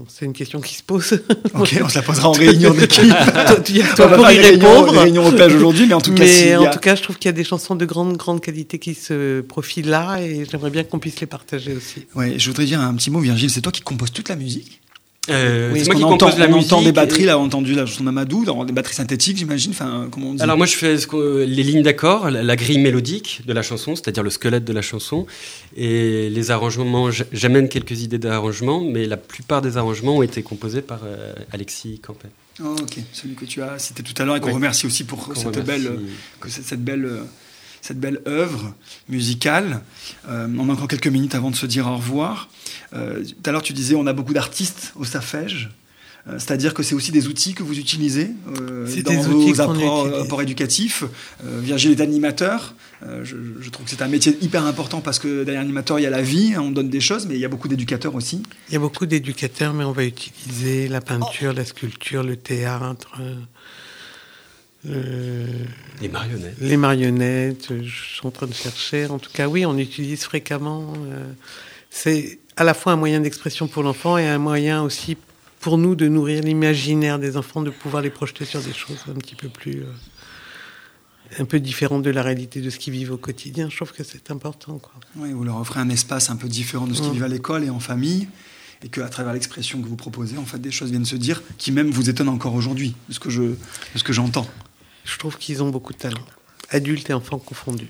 c'est 0.08 0.24
une 0.26 0.32
question 0.34 0.60
qui 0.60 0.74
se 0.74 0.82
pose. 0.82 1.20
Ok. 1.54 1.78
On 1.82 1.88
se 1.88 1.94
la 1.96 2.02
posera 2.02 2.28
en 2.28 2.32
réunion 2.32 2.72
d'équipe. 2.74 3.04
Y 3.68 3.82
toi 3.96 4.08
pour 4.08 4.22
pas 4.22 4.34
y 4.34 4.38
répondre. 4.38 5.26
au 5.26 5.32
plage 5.32 5.54
aujourd'hui, 5.54 5.86
mais 5.86 5.94
en 5.94 6.00
tout 6.00 6.12
cas, 6.14 6.24
a- 6.24 6.60
en 6.60 6.70
tout 6.70 6.78
cas, 6.78 6.94
je 6.94 7.02
trouve 7.02 7.16
qu'il 7.16 7.28
y 7.28 7.30
a 7.30 7.32
des 7.32 7.44
chansons 7.44 7.74
de 7.74 7.84
grande, 7.86 8.16
grande 8.16 8.40
qualité 8.40 8.78
qui 8.78 8.94
se 8.94 9.40
profilent 9.40 9.88
là 9.88 10.18
et 10.20 10.46
j'aimerais 10.50 10.70
bien 10.70 10.84
qu'on 10.84 10.98
puisse 10.98 11.20
les 11.20 11.26
partager 11.26 11.72
aussi. 11.74 12.06
Ouais, 12.14 12.34
je 12.38 12.48
voudrais 12.50 12.64
dire 12.66 12.80
un 12.80 12.94
petit 12.94 13.10
mot, 13.10 13.20
Virgile. 13.20 13.50
C'est 13.50 13.60
toi 13.62 13.72
qui 13.72 13.80
composes 13.82 14.12
toute 14.12 14.28
la 14.28 14.36
musique 14.36 14.77
Euh, 15.30 15.72
Oui, 15.72 15.80
c'est 15.80 15.86
moi 15.86 15.94
qui 15.96 16.04
entend, 16.04 16.26
compose 16.26 16.38
la 16.38 16.46
on 16.48 16.56
musique. 16.56 16.72
entend 16.72 16.82
des 16.82 16.92
batteries, 16.92 17.22
et- 17.22 17.26
là, 17.26 17.38
on 17.38 17.42
a 17.42 17.46
entendu 17.46 17.74
la 17.74 17.86
chanson 17.86 18.04
d'Amadou, 18.04 18.44
des 18.64 18.72
batteries 18.72 18.94
synthétiques, 18.94 19.36
j'imagine. 19.38 19.72
Enfin, 19.72 20.08
comment 20.10 20.30
on 20.30 20.34
dit 20.34 20.42
Alors 20.42 20.56
moi 20.56 20.66
je 20.66 20.74
fais 20.76 20.96
les 21.46 21.62
lignes 21.62 21.82
d'accord, 21.82 22.30
la, 22.30 22.42
la 22.42 22.56
grille 22.56 22.78
mélodique 22.78 23.42
de 23.46 23.52
la 23.52 23.62
chanson, 23.62 23.94
c'est-à-dire 23.96 24.22
le 24.22 24.30
squelette 24.30 24.64
de 24.64 24.72
la 24.72 24.82
chanson, 24.82 25.26
et 25.76 26.30
les 26.30 26.50
arrangements. 26.50 27.10
J'amène 27.32 27.68
quelques 27.68 28.00
idées 28.02 28.18
d'arrangement, 28.18 28.80
mais 28.82 29.06
la 29.06 29.16
plupart 29.16 29.62
des 29.62 29.76
arrangements 29.76 30.16
ont 30.16 30.22
été 30.22 30.42
composés 30.42 30.82
par 30.82 31.00
euh, 31.04 31.32
Alexis 31.52 31.98
Campet. 32.00 32.28
Oh, 32.62 32.74
ok, 32.80 32.98
celui 33.12 33.34
que 33.34 33.44
tu 33.44 33.62
as 33.62 33.78
cité 33.78 34.02
tout 34.02 34.20
à 34.20 34.24
l'heure 34.24 34.36
et 34.36 34.40
qu'on 34.40 34.52
remercie 34.52 34.86
aussi 34.86 35.04
pour 35.04 35.28
Qu'on 35.28 35.34
cette 35.34 35.46
remercie. 35.56 35.62
belle, 35.84 35.98
que 36.40 36.48
cette, 36.48 36.64
cette 36.64 36.82
belle, 36.84 37.04
euh, 37.04 37.20
cette 37.80 38.00
belle 38.00 38.20
œuvre 38.26 38.74
musicale. 39.08 39.80
Euh, 40.28 40.48
on 40.58 40.68
a 40.68 40.72
encore 40.72 40.88
quelques 40.88 41.08
minutes 41.08 41.34
avant 41.34 41.50
de 41.50 41.56
se 41.56 41.66
dire 41.66 41.86
au 41.86 41.96
revoir. 41.96 42.48
Euh, 42.94 43.24
tout 43.24 43.48
à 43.48 43.52
l'heure, 43.52 43.62
tu 43.62 43.72
disais 43.72 43.94
on 43.94 44.06
a 44.06 44.12
beaucoup 44.12 44.34
d'artistes 44.34 44.92
au 44.96 45.04
Safège. 45.04 45.70
Euh, 46.28 46.38
C'est-à-dire 46.38 46.74
que 46.74 46.82
c'est 46.82 46.94
aussi 46.94 47.12
des 47.12 47.26
outils 47.28 47.54
que 47.54 47.62
vous 47.62 47.78
utilisez 47.78 48.30
euh, 48.60 48.86
dans 49.02 49.10
des 49.10 49.16
vos 49.18 49.48
outils 49.48 49.60
apports, 49.60 50.42
éducatifs. 50.42 51.04
Euh, 51.44 51.60
Virgile 51.62 51.92
est 51.92 52.00
animateur. 52.00 52.74
Euh, 53.06 53.24
je, 53.24 53.36
je 53.60 53.70
trouve 53.70 53.84
que 53.84 53.90
c'est 53.90 54.02
un 54.02 54.08
métier 54.08 54.36
hyper 54.40 54.66
important 54.66 55.00
parce 55.00 55.18
que 55.18 55.44
derrière 55.44 55.62
l'animateur, 55.62 55.98
il 56.00 56.02
y 56.02 56.06
a 56.06 56.10
la 56.10 56.22
vie, 56.22 56.54
hein, 56.54 56.62
on 56.62 56.70
donne 56.70 56.90
des 56.90 57.00
choses, 57.00 57.26
mais 57.26 57.36
il 57.36 57.40
y 57.40 57.44
a 57.44 57.48
beaucoup 57.48 57.68
d'éducateurs 57.68 58.14
aussi. 58.14 58.42
Il 58.68 58.74
y 58.74 58.76
a 58.76 58.80
beaucoup 58.80 59.06
d'éducateurs, 59.06 59.72
mais 59.72 59.84
on 59.84 59.92
va 59.92 60.04
utiliser 60.04 60.88
la 60.88 61.00
peinture, 61.00 61.52
la 61.52 61.64
sculpture, 61.64 62.24
le 62.24 62.36
théâtre, 62.36 63.12
euh, 64.86 65.46
le- 65.46 66.02
Les 66.02 66.08
marionnettes. 66.08 66.56
les 66.60 66.76
marionnettes. 66.76 67.70
euh, 67.70 67.82
Je 67.82 68.14
suis 68.16 68.26
en 68.26 68.30
train 68.30 68.46
de 68.46 68.54
chercher. 68.54 69.06
En 69.06 69.18
tout 69.18 69.30
cas, 69.32 69.48
oui, 69.48 69.66
on 69.66 69.76
utilise 69.78 70.22
fréquemment. 70.24 70.92
euh, 71.10 71.32
C'est 71.90 72.38
à 72.56 72.64
la 72.64 72.74
fois 72.74 72.92
un 72.92 72.96
moyen 72.96 73.20
d'expression 73.20 73.66
pour 73.68 73.82
l'enfant 73.82 74.18
et 74.18 74.26
un 74.28 74.38
moyen 74.38 74.82
aussi 74.82 75.16
pour 75.60 75.78
nous 75.78 75.94
de 75.96 76.06
nourrir 76.06 76.42
l'imaginaire 76.42 77.18
des 77.18 77.36
enfants, 77.36 77.62
de 77.62 77.70
pouvoir 77.70 78.02
les 78.02 78.10
projeter 78.10 78.44
sur 78.44 78.60
des 78.60 78.72
choses 78.72 78.98
un 79.08 79.14
petit 79.14 79.34
peu 79.34 79.48
plus. 79.48 79.82
euh, 79.82 79.86
un 81.38 81.44
peu 81.44 81.60
différentes 81.60 82.02
de 82.04 82.10
la 82.10 82.22
réalité 82.22 82.62
de 82.62 82.70
ce 82.70 82.78
qu'ils 82.78 82.94
vivent 82.94 83.12
au 83.12 83.18
quotidien. 83.18 83.68
Je 83.68 83.76
trouve 83.76 83.92
que 83.92 84.02
c'est 84.02 84.30
important. 84.30 84.78
Quoi. 84.78 84.92
Oui, 85.16 85.30
vous 85.32 85.44
leur 85.44 85.58
offrez 85.58 85.78
un 85.78 85.90
espace 85.90 86.30
un 86.30 86.36
peu 86.36 86.48
différent 86.48 86.86
de 86.86 86.94
ce 86.94 87.00
qu'ils 87.02 87.10
Mm. 87.10 87.14
vivent 87.14 87.24
à 87.24 87.28
l'école 87.28 87.64
et 87.64 87.70
en 87.70 87.80
famille, 87.80 88.28
et 88.82 88.88
qu'à 88.88 89.08
travers 89.10 89.34
l'expression 89.34 89.82
que 89.82 89.86
vous 89.88 89.96
proposez, 89.96 90.38
en 90.38 90.46
fait, 90.46 90.58
des 90.58 90.70
choses 90.70 90.88
viennent 90.90 91.04
se 91.04 91.16
dire 91.16 91.42
qui 91.58 91.70
même 91.70 91.90
vous 91.90 92.08
étonnent 92.08 92.30
encore 92.30 92.54
aujourd'hui, 92.54 92.94
de 93.10 93.14
ce 93.14 93.20
que 93.20 93.28
je, 93.28 93.42
de 93.42 93.56
ce 93.94 94.02
que 94.04 94.14
j'entends. 94.14 94.46
Je 95.08 95.18
trouve 95.18 95.38
qu'ils 95.38 95.62
ont 95.62 95.70
beaucoup 95.70 95.94
de 95.94 95.98
talent, 95.98 96.20
adultes 96.70 97.08
et 97.08 97.14
enfants 97.14 97.38
confondus. 97.38 97.88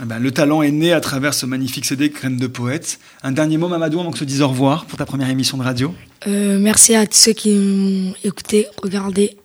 Eh 0.00 0.04
ben, 0.04 0.18
le 0.18 0.30
talent 0.30 0.62
est 0.62 0.70
né 0.70 0.92
à 0.92 1.00
travers 1.00 1.34
ce 1.34 1.44
magnifique 1.44 1.84
CD 1.84 2.08
Graines 2.08 2.38
de 2.38 2.46
poète. 2.46 2.98
Un 3.22 3.32
dernier 3.32 3.58
mot, 3.58 3.68
Mamadou, 3.68 4.00
avant 4.00 4.12
que 4.12 4.18
se 4.18 4.24
dise 4.24 4.40
au 4.40 4.48
revoir 4.48 4.86
pour 4.86 4.96
ta 4.96 5.04
première 5.04 5.28
émission 5.28 5.58
de 5.58 5.64
radio. 5.64 5.92
Euh, 6.26 6.58
merci 6.58 6.94
à 6.94 7.06
tous 7.06 7.16
ceux 7.16 7.32
qui 7.32 7.54
m'ont 7.54 8.14
écouté, 8.24 8.68
regardé. 8.82 9.36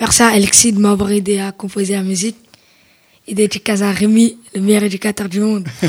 Merci 0.00 0.22
à 0.22 0.28
Alexis 0.28 0.72
de 0.72 0.78
m'avoir 0.78 1.10
aidé 1.10 1.38
à 1.38 1.52
composer 1.52 1.94
la 1.94 2.02
musique. 2.02 2.36
Et 3.26 3.34
dédicace 3.34 3.80
à 3.80 3.90
Rémi, 3.90 4.36
le 4.54 4.60
meilleur 4.60 4.82
éducateur 4.82 5.30
du 5.30 5.40
monde. 5.40 5.66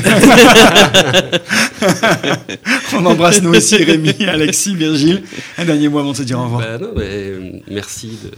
On 2.94 3.04
embrasse 3.04 3.42
nous 3.42 3.50
aussi 3.54 3.76
Rémi, 3.76 4.14
Alexis, 4.26 4.74
Virgile. 4.74 5.22
Un 5.58 5.64
dernier 5.66 5.88
mot 5.88 5.98
avant 5.98 6.12
de 6.12 6.16
se 6.16 6.22
dire 6.22 6.38
au 6.38 6.44
revoir. 6.44 6.60
Bah 6.62 6.78
non, 6.78 6.92
mais, 6.96 7.02
euh, 7.04 7.52
merci 7.68 8.18
de- 8.24 8.30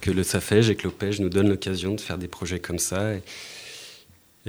que 0.00 0.10
le 0.10 0.22
SAFEJ 0.22 0.70
et 0.70 0.74
que 0.74 0.84
l'OPEJ 0.84 1.20
nous 1.20 1.30
donnent 1.30 1.48
l'occasion 1.48 1.94
de 1.94 2.00
faire 2.00 2.18
des 2.18 2.28
projets 2.28 2.58
comme 2.58 2.78
ça. 2.78 3.14
Et, 3.14 3.22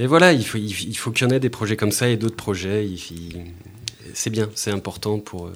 et 0.04 0.08
voilà, 0.08 0.34
il 0.34 0.46
faut, 0.46 0.58
il, 0.58 0.98
faut 0.98 1.12
qu'il 1.12 1.26
y 1.28 1.32
en 1.32 1.34
ait 1.34 1.40
des 1.40 1.50
projets 1.50 1.78
comme 1.78 1.92
ça 1.92 2.10
et 2.10 2.18
d'autres 2.18 2.36
projets. 2.36 2.86
C'est 4.14 4.30
bien, 4.30 4.50
c'est 4.56 4.72
important 4.72 5.20
pour. 5.20 5.48
euh, 5.48 5.54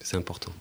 c'est 0.00 0.16
important. 0.16 0.52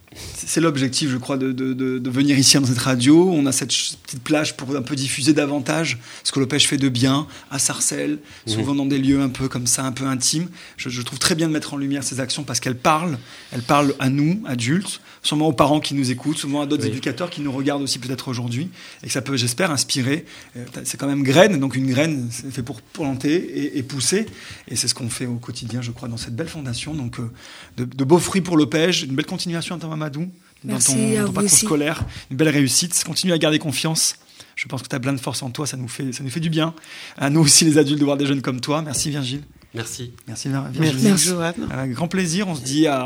C'est 0.48 0.62
l'objectif, 0.62 1.10
je 1.10 1.18
crois, 1.18 1.38
de, 1.38 1.52
de- 1.52 1.74
de- 1.74 2.00
de 2.00 2.10
venir 2.10 2.38
ici 2.38 2.58
dans 2.58 2.66
cette 2.66 2.78
radio. 2.80 3.30
On 3.32 3.46
a 3.46 3.52
cette 3.52 3.70
petite 3.70 4.24
plage 4.24 4.58
pour 4.58 4.76
un 4.76 4.82
peu 4.82 4.96
diffuser 4.96 5.34
davantage 5.34 6.00
ce 6.24 6.32
que 6.32 6.40
l'Opèche 6.40 6.68
fait 6.68 6.78
de 6.78 6.90
bien 6.90 7.28
à 7.52 7.60
Sarcelles, 7.60 8.18
souvent 8.48 8.74
dans 8.76 8.86
des 8.86 8.98
lieux 8.98 9.22
un 9.22 9.30
peu 9.30 9.48
comme 9.48 9.68
ça, 9.68 9.84
un 9.86 9.92
peu 9.92 10.06
intimes. 10.06 10.50
Je, 10.78 10.90
je 10.90 11.02
trouve 11.02 11.20
très 11.20 11.36
bien 11.36 11.48
de 11.48 11.54
mettre 11.54 11.74
en 11.74 11.78
lumière 11.78 12.04
ces 12.04 12.20
actions 12.20 12.44
parce 12.44 12.60
qu'elles 12.60 12.78
parlent. 12.78 13.18
Elles 13.52 13.62
parlent 13.62 13.94
à 14.00 14.10
nous, 14.10 14.42
adultes, 14.46 15.02
sûrement 15.24 15.48
aux 15.48 15.54
parents 15.54 15.80
qui 15.80 15.94
nous 15.94 16.10
écoutent, 16.12 16.38
souvent 16.38 16.62
à 16.62 16.66
d'autres 16.66 16.84
Oui. 16.84 16.90
éducateurs 16.90 17.30
qui 17.30 17.42
nous 17.42 17.52
regardent 17.52 17.84
aussi 17.84 18.00
peut-être 18.00 18.28
aujourd'hui 18.28 18.70
et 19.04 19.08
que 19.08 19.14
ça 19.14 19.22
peut, 19.22 19.38
j'espère, 19.38 19.70
inspirer. 19.72 20.26
Euh, 20.58 20.66
C'est 20.84 20.98
quand 21.00 21.08
même 21.08 21.24
graine, 21.24 21.60
donc 21.60 21.76
une 21.76 21.88
graine, 21.88 22.28
c'est 22.32 22.52
fait 22.52 22.64
pour 22.64 22.82
planter 22.82 23.36
et, 23.36 23.78
et 23.78 23.84
pousser. 23.84 24.26
Et 24.68 24.76
c'est 24.76 24.88
ce 24.88 24.96
qu'on 24.96 25.10
fait 25.10 25.26
au 25.28 25.36
quotidien, 25.36 25.82
je 25.82 25.92
crois, 25.92 26.08
dans 26.08 26.18
cette 26.18 26.36
belle 26.36 26.48
fondation. 26.50 26.94
Donc, 26.96 27.20
euh, 27.20 27.30
de, 27.78 27.84
de 27.86 28.04
beaux 28.04 28.18
fruits 28.20 28.42
pour 28.42 28.58
l'Opège, 28.58 29.04
une 29.04 29.14
belle 29.16 29.26
continuation 29.26 29.76
à 29.76 29.80
toi, 29.80 29.90
Mamadou, 29.90 30.31
dans 30.64 30.74
Merci 30.74 30.94
ton, 30.94 31.00
à 31.14 31.16
ton 31.22 31.26
vous 31.28 31.32
parcours 31.34 31.52
aussi. 31.54 31.66
scolaire. 31.66 32.04
Une 32.30 32.38
belle 32.38 32.50
réussite. 32.50 33.04
Continue 33.04 33.34
à 33.34 33.38
garder 33.38 33.60
confiance. 33.60 34.16
Je 34.56 34.68
pense 34.68 34.84
que 34.84 34.88
tu 34.88 34.96
as 34.96 35.00
plein 35.00 35.14
de 35.14 35.20
force 35.20 35.42
en 35.44 35.50
toi, 35.50 35.66
ça 35.66 35.78
nous, 35.78 35.88
fait, 35.88 36.12
ça 36.12 36.24
nous 36.24 36.30
fait 36.30 36.40
du 36.40 36.50
bien. 36.50 36.74
À 37.18 37.30
nous 37.30 37.40
aussi, 37.42 37.66
les 37.66 37.78
adultes, 37.78 38.00
de 38.00 38.06
voir 38.06 38.18
des 38.18 38.26
jeunes 38.28 38.42
comme 38.42 38.62
toi. 38.62 38.82
Merci, 38.82 39.10
Virgile. 39.10 39.42
Merci. 39.74 40.12
Merci, 40.28 40.50
Vir- 40.50 40.70
Virgile. 40.70 40.82
Merci, 40.82 41.06
Merci. 41.08 41.28
Joanne. 41.30 41.68
Avec 41.72 41.94
grand 41.94 42.08
plaisir. 42.08 42.48
On 42.48 42.56
se 42.56 42.62
dit 42.62 42.86
à, 42.86 43.06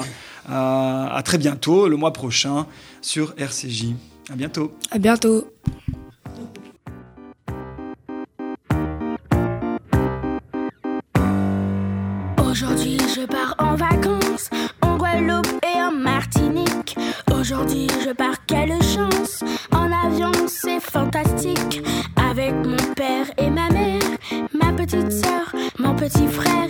à, 0.49 1.15
à 1.15 1.23
très 1.23 1.37
bientôt, 1.37 1.87
le 1.87 1.95
mois 1.95 2.11
prochain, 2.11 2.65
sur 3.01 3.33
RCJ. 3.37 3.93
À 4.31 4.35
bientôt. 4.35 4.75
À 4.91 4.97
bientôt. 4.97 5.47
Aujourd'hui 12.41 12.97
je 13.15 13.25
pars 13.25 13.55
en 13.59 13.75
vacances 13.75 14.24
Aujourd'hui 17.45 17.85
je 18.03 18.11
pars, 18.11 18.43
quelle 18.47 18.73
chance! 18.81 19.43
En 19.71 19.91
avion 19.91 20.31
c'est 20.47 20.79
fantastique. 20.79 21.83
Avec 22.15 22.53
mon 22.53 22.93
père 22.95 23.27
et 23.37 23.51
ma 23.51 23.69
mère, 23.69 24.01
ma 24.51 24.73
petite 24.73 25.11
soeur, 25.11 25.53
mon 25.77 25.95
petit 25.95 26.27
frère. 26.27 26.64